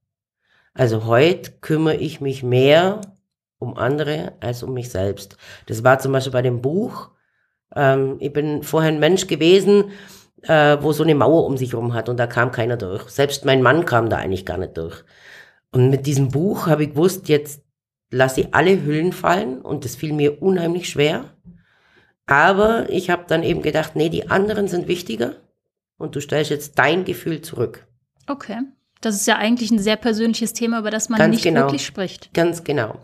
Also 0.73 1.05
heute 1.05 1.51
kümmere 1.61 1.97
ich 1.97 2.21
mich 2.21 2.41
mehr 2.43 3.01
um 3.59 3.77
andere 3.77 4.33
als 4.39 4.63
um 4.63 4.73
mich 4.73 4.89
selbst. 4.89 5.37
Das 5.67 5.83
war 5.83 5.99
zum 5.99 6.13
Beispiel 6.13 6.31
bei 6.31 6.41
dem 6.41 6.61
Buch. 6.61 7.09
Ähm, 7.75 8.15
ich 8.19 8.31
bin 8.31 8.63
vorher 8.63 8.91
ein 8.91 8.99
Mensch 8.99 9.27
gewesen, 9.27 9.91
äh, 10.43 10.77
wo 10.81 10.91
so 10.93 11.03
eine 11.03 11.15
Mauer 11.15 11.45
um 11.45 11.57
sich 11.57 11.73
herum 11.73 11.93
hat 11.93 12.09
und 12.09 12.17
da 12.17 12.27
kam 12.27 12.51
keiner 12.51 12.77
durch. 12.77 13.09
Selbst 13.09 13.45
mein 13.45 13.61
Mann 13.61 13.85
kam 13.85 14.09
da 14.09 14.17
eigentlich 14.17 14.45
gar 14.45 14.57
nicht 14.57 14.77
durch. 14.77 15.03
Und 15.71 15.89
mit 15.89 16.05
diesem 16.05 16.29
Buch 16.29 16.67
habe 16.67 16.83
ich 16.83 16.91
gewusst, 16.91 17.29
jetzt 17.29 17.63
lasse 18.11 18.41
ich 18.41 18.53
alle 18.53 18.83
Hüllen 18.83 19.11
fallen 19.11 19.61
und 19.61 19.85
das 19.85 19.95
fiel 19.95 20.13
mir 20.13 20.41
unheimlich 20.41 20.89
schwer. 20.89 21.25
Aber 22.25 22.89
ich 22.89 23.09
habe 23.09 23.25
dann 23.27 23.43
eben 23.43 23.61
gedacht, 23.61 23.95
nee, 23.95 24.09
die 24.09 24.29
anderen 24.29 24.67
sind 24.67 24.87
wichtiger 24.87 25.35
und 25.97 26.15
du 26.15 26.21
stellst 26.21 26.51
jetzt 26.51 26.77
dein 26.77 27.05
Gefühl 27.05 27.41
zurück. 27.41 27.87
Okay. 28.27 28.59
Das 29.01 29.15
ist 29.15 29.27
ja 29.27 29.35
eigentlich 29.35 29.71
ein 29.71 29.79
sehr 29.79 29.97
persönliches 29.97 30.53
Thema, 30.53 30.79
über 30.79 30.91
das 30.91 31.09
man 31.09 31.19
Ganz 31.19 31.33
nicht 31.33 31.43
genau. 31.43 31.61
wirklich 31.61 31.85
spricht. 31.85 32.33
Ganz 32.33 32.63
genau. 32.63 32.99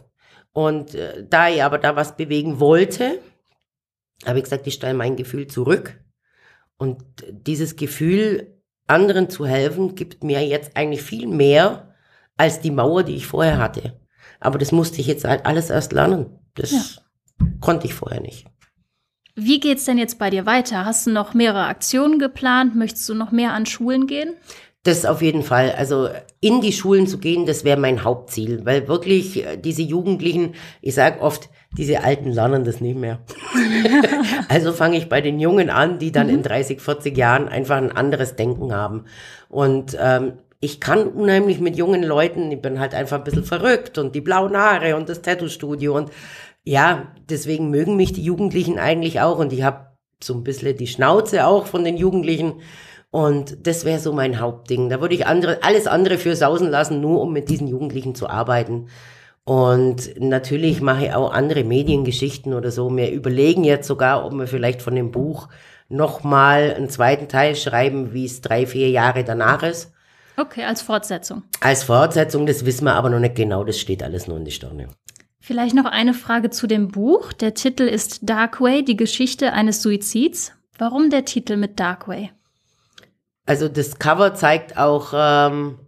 Und 0.54 0.96
äh, 0.96 1.26
da 1.30 1.50
ich 1.50 1.62
aber 1.64 1.78
da 1.78 1.96
was 1.96 2.16
bewegen 2.16 2.60
wollte, 2.60 3.20
habe 4.26 4.38
ich 4.38 4.44
gesagt, 4.44 4.68
ich 4.68 4.76
stelle 4.76 4.94
mein 4.94 5.16
Gefühl 5.16 5.48
zurück. 5.48 6.00
Und 6.80 7.04
dieses 7.30 7.76
Gefühl, 7.76 8.56
anderen 8.88 9.30
zu 9.30 9.46
helfen, 9.46 9.94
gibt 9.94 10.24
mir 10.24 10.44
jetzt 10.46 10.76
eigentlich 10.76 11.04
viel 11.04 11.28
mehr, 11.28 11.94
als 12.38 12.62
die 12.62 12.72
Mauer, 12.72 13.04
die 13.04 13.16
ich 13.16 13.28
vorher 13.28 13.60
hatte. 13.60 14.00
Aber 14.40 14.58
das 14.58 14.72
musste 14.72 15.02
ich 15.02 15.08
jetzt 15.08 15.26
halt 15.26 15.46
alles 15.46 15.70
erst 15.70 15.92
lernen. 15.92 16.40
Das 16.56 16.72
ja. 16.72 16.82
konnte 17.60 17.86
ich 17.86 17.94
vorher 17.94 18.22
nicht. 18.22 18.48
Wie 19.36 19.60
geht's 19.60 19.86
denn 19.86 19.98
jetzt 19.98 20.20
bei 20.20 20.30
dir 20.30 20.46
weiter? 20.46 20.86
Hast 20.86 21.06
du 21.06 21.12
noch 21.12 21.34
mehrere 21.34 21.66
Aktionen 21.66 22.18
geplant? 22.18 22.76
Möchtest 22.76 23.08
du 23.10 23.14
noch 23.14 23.32
mehr 23.32 23.54
an 23.54 23.66
Schulen 23.66 24.08
gehen? 24.08 24.34
Das 24.84 25.06
auf 25.06 25.22
jeden 25.22 25.44
Fall. 25.44 25.74
Also 25.74 26.10
in 26.40 26.62
die 26.62 26.72
Schulen 26.72 27.08
zu 27.08 27.18
gehen, 27.18 27.46
das 27.46 27.66
wäre 27.66 27.80
mein 27.80 28.04
Hauptziel, 28.06 28.66
weil 28.66 28.88
wirklich 28.88 29.46
äh, 29.46 29.58
diese 29.58 29.82
Jugendlichen, 29.82 30.56
ich 30.82 30.96
sage 30.96 31.22
oft, 31.22 31.50
diese 31.78 32.04
Alten 32.04 32.32
lernen 32.32 32.64
das 32.64 32.82
nicht 32.82 32.98
mehr. 32.98 33.20
also 34.50 34.74
fange 34.74 34.98
ich 34.98 35.08
bei 35.08 35.22
den 35.22 35.40
Jungen 35.40 35.70
an, 35.70 36.00
die 36.00 36.12
dann 36.12 36.28
mhm. 36.28 36.36
in 36.36 36.44
30, 36.44 36.82
40 36.82 37.16
Jahren 37.18 37.48
einfach 37.48 37.78
ein 37.78 37.92
anderes 37.92 38.36
Denken 38.36 38.74
haben. 38.74 39.06
Und 39.50 39.96
ähm, 40.00 40.34
ich 40.62 40.82
kann 40.82 41.08
unheimlich 41.08 41.60
mit 41.60 41.78
jungen 41.78 42.04
Leuten, 42.04 42.52
ich 42.52 42.62
bin 42.62 42.80
halt 42.80 42.94
einfach 42.94 43.18
ein 43.18 43.24
bisschen 43.24 43.46
verrückt 43.46 43.98
und 43.98 44.14
die 44.14 44.22
blauen 44.22 44.58
Haare 44.58 44.96
und 44.96 45.08
das 45.08 45.22
Tattoo-Studio 45.22 45.96
und 45.96 46.12
ja, 46.66 47.14
deswegen 47.30 47.70
mögen 47.70 47.96
mich 47.96 48.12
die 48.12 48.24
Jugendlichen 48.24 48.78
eigentlich 48.78 49.22
auch 49.22 49.40
und 49.40 49.54
ich 49.54 49.64
habe 49.64 49.88
so 50.22 50.34
ein 50.34 50.44
bisschen 50.44 50.76
die 50.76 50.88
Schnauze 50.88 51.48
auch 51.48 51.66
von 51.66 51.86
den 51.86 51.96
Jugendlichen 51.96 52.56
und 53.12 53.66
das 53.66 53.86
wäre 53.86 54.00
so 54.00 54.12
mein 54.12 54.40
Hauptding. 54.40 54.90
Da 54.90 55.02
würde 55.02 55.16
ich 55.16 55.26
andere, 55.26 55.64
alles 55.64 55.88
andere 55.88 56.18
für 56.18 56.36
sausen 56.36 56.70
lassen, 56.70 57.00
nur 57.00 57.22
um 57.22 57.32
mit 57.32 57.50
diesen 57.50 57.68
Jugendlichen 57.68 58.14
zu 58.14 58.30
arbeiten. 58.30 58.88
Und 59.44 60.20
natürlich 60.20 60.82
mache 60.82 61.08
ich 61.08 61.14
auch 61.14 61.34
andere 61.34 61.64
Mediengeschichten 61.64 62.54
oder 62.54 62.72
so. 62.72 62.96
Wir 62.96 63.12
überlegen 63.12 63.64
jetzt 63.64 63.88
sogar, 63.88 64.26
ob 64.26 64.34
wir 64.34 64.48
vielleicht 64.48 64.82
von 64.82 64.96
dem 64.96 65.12
Buch 65.12 65.48
nochmal 65.88 66.74
einen 66.76 66.90
zweiten 66.90 67.28
Teil 67.28 67.56
schreiben, 67.56 68.14
wie 68.14 68.26
es 68.26 68.42
drei, 68.42 68.68
vier 68.68 68.90
Jahre 68.90 69.24
danach 69.24 69.64
ist. 69.64 69.92
Okay, 70.38 70.64
als 70.64 70.82
Fortsetzung. 70.82 71.44
Als 71.60 71.84
Fortsetzung, 71.84 72.46
das 72.46 72.66
wissen 72.66 72.86
wir 72.86 72.94
aber 72.94 73.10
noch 73.10 73.20
nicht 73.20 73.36
genau, 73.36 73.64
das 73.64 73.80
steht 73.80 74.04
alles 74.04 74.28
nur 74.28 74.38
in 74.38 74.46
die 74.46 74.52
Stirne. 74.52 74.88
Vielleicht 75.42 75.74
noch 75.74 75.86
eine 75.86 76.14
Frage 76.14 76.50
zu 76.50 76.68
dem 76.68 76.90
Buch. 76.90 77.34
Der 77.34 77.54
Titel 77.54 77.84
ist 77.84 78.30
Darkway, 78.30 78.84
die 78.84 78.98
Geschichte 78.98 79.52
eines 79.54 79.82
Suizids. 79.82 80.54
Warum 80.78 81.10
der 81.10 81.26
Titel 81.26 81.58
mit 81.58 81.80
Darkway? 81.80 82.32
Also 83.46 83.68
das 83.68 83.98
Cover 83.98 84.36
zeigt 84.36 84.78
auch 84.78 85.12
ähm, 85.14 85.80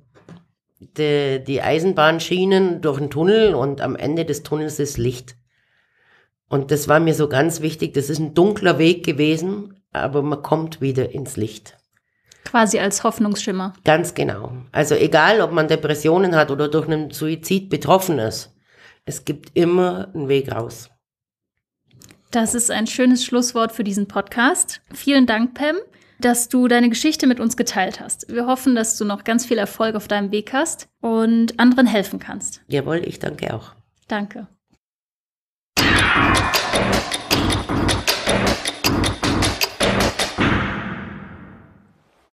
die, 0.98 1.44
die 1.46 1.62
Eisenbahnschienen 1.62 2.82
durch 2.82 3.00
einen 3.00 3.10
Tunnel 3.10 3.54
und 3.56 3.82
am 3.82 3.96
Ende 3.96 4.26
des 4.26 4.44
Tunnels 4.44 4.80
ist 4.80 4.98
Licht. 4.98 5.36
Und 6.50 6.72
das 6.72 6.88
war 6.88 7.00
mir 7.00 7.14
so 7.14 7.30
ganz 7.30 7.62
wichtig. 7.62 7.94
Das 7.94 8.10
ist 8.10 8.20
ein 8.20 8.34
dunkler 8.34 8.78
Weg 8.78 9.06
gewesen, 9.06 9.82
aber 9.94 10.22
man 10.22 10.42
kommt 10.42 10.82
wieder 10.82 11.12
ins 11.12 11.38
Licht. 11.38 11.78
Quasi 12.44 12.80
als 12.80 13.04
Hoffnungsschimmer. 13.04 13.74
Ganz 13.86 14.14
genau. 14.14 14.52
Also 14.72 14.96
egal, 14.96 15.42
ob 15.42 15.52
man 15.52 15.68
Depressionen 15.68 16.36
hat 16.36 16.52
oder 16.52 16.68
durch 16.68 16.88
einen 16.88 17.12
Suizid 17.12 17.70
betroffen 17.70 18.20
ist, 18.20 18.54
es 19.06 19.24
gibt 19.24 19.52
immer 19.54 20.10
einen 20.14 20.28
Weg 20.28 20.52
raus. 20.52 20.90
Das 22.32 22.56
ist 22.56 22.72
ein 22.72 22.88
schönes 22.88 23.24
Schlusswort 23.24 23.72
für 23.72 23.84
diesen 23.84 24.08
Podcast. 24.08 24.82
Vielen 24.94 25.28
Dank, 25.28 25.54
Pam, 25.54 25.76
dass 26.22 26.50
du 26.50 26.68
deine 26.68 26.90
Geschichte 26.90 27.28
mit 27.28 27.40
uns 27.40 27.58
geteilt 27.58 28.00
hast. 28.00 28.32
Wir 28.32 28.46
hoffen, 28.46 28.76
dass 28.76 28.98
du 28.98 29.06
noch 29.06 29.24
ganz 29.24 29.46
viel 29.46 29.58
Erfolg 29.58 29.96
auf 29.96 30.08
deinem 30.08 30.32
Weg 30.32 30.54
hast 30.54 30.88
und 31.02 31.60
anderen 31.60 31.88
helfen 31.88 32.20
kannst. 32.20 32.62
Jawohl, 32.68 33.02
ich 33.06 33.20
danke 33.20 33.54
auch. 33.54 33.74
Danke. 34.08 34.48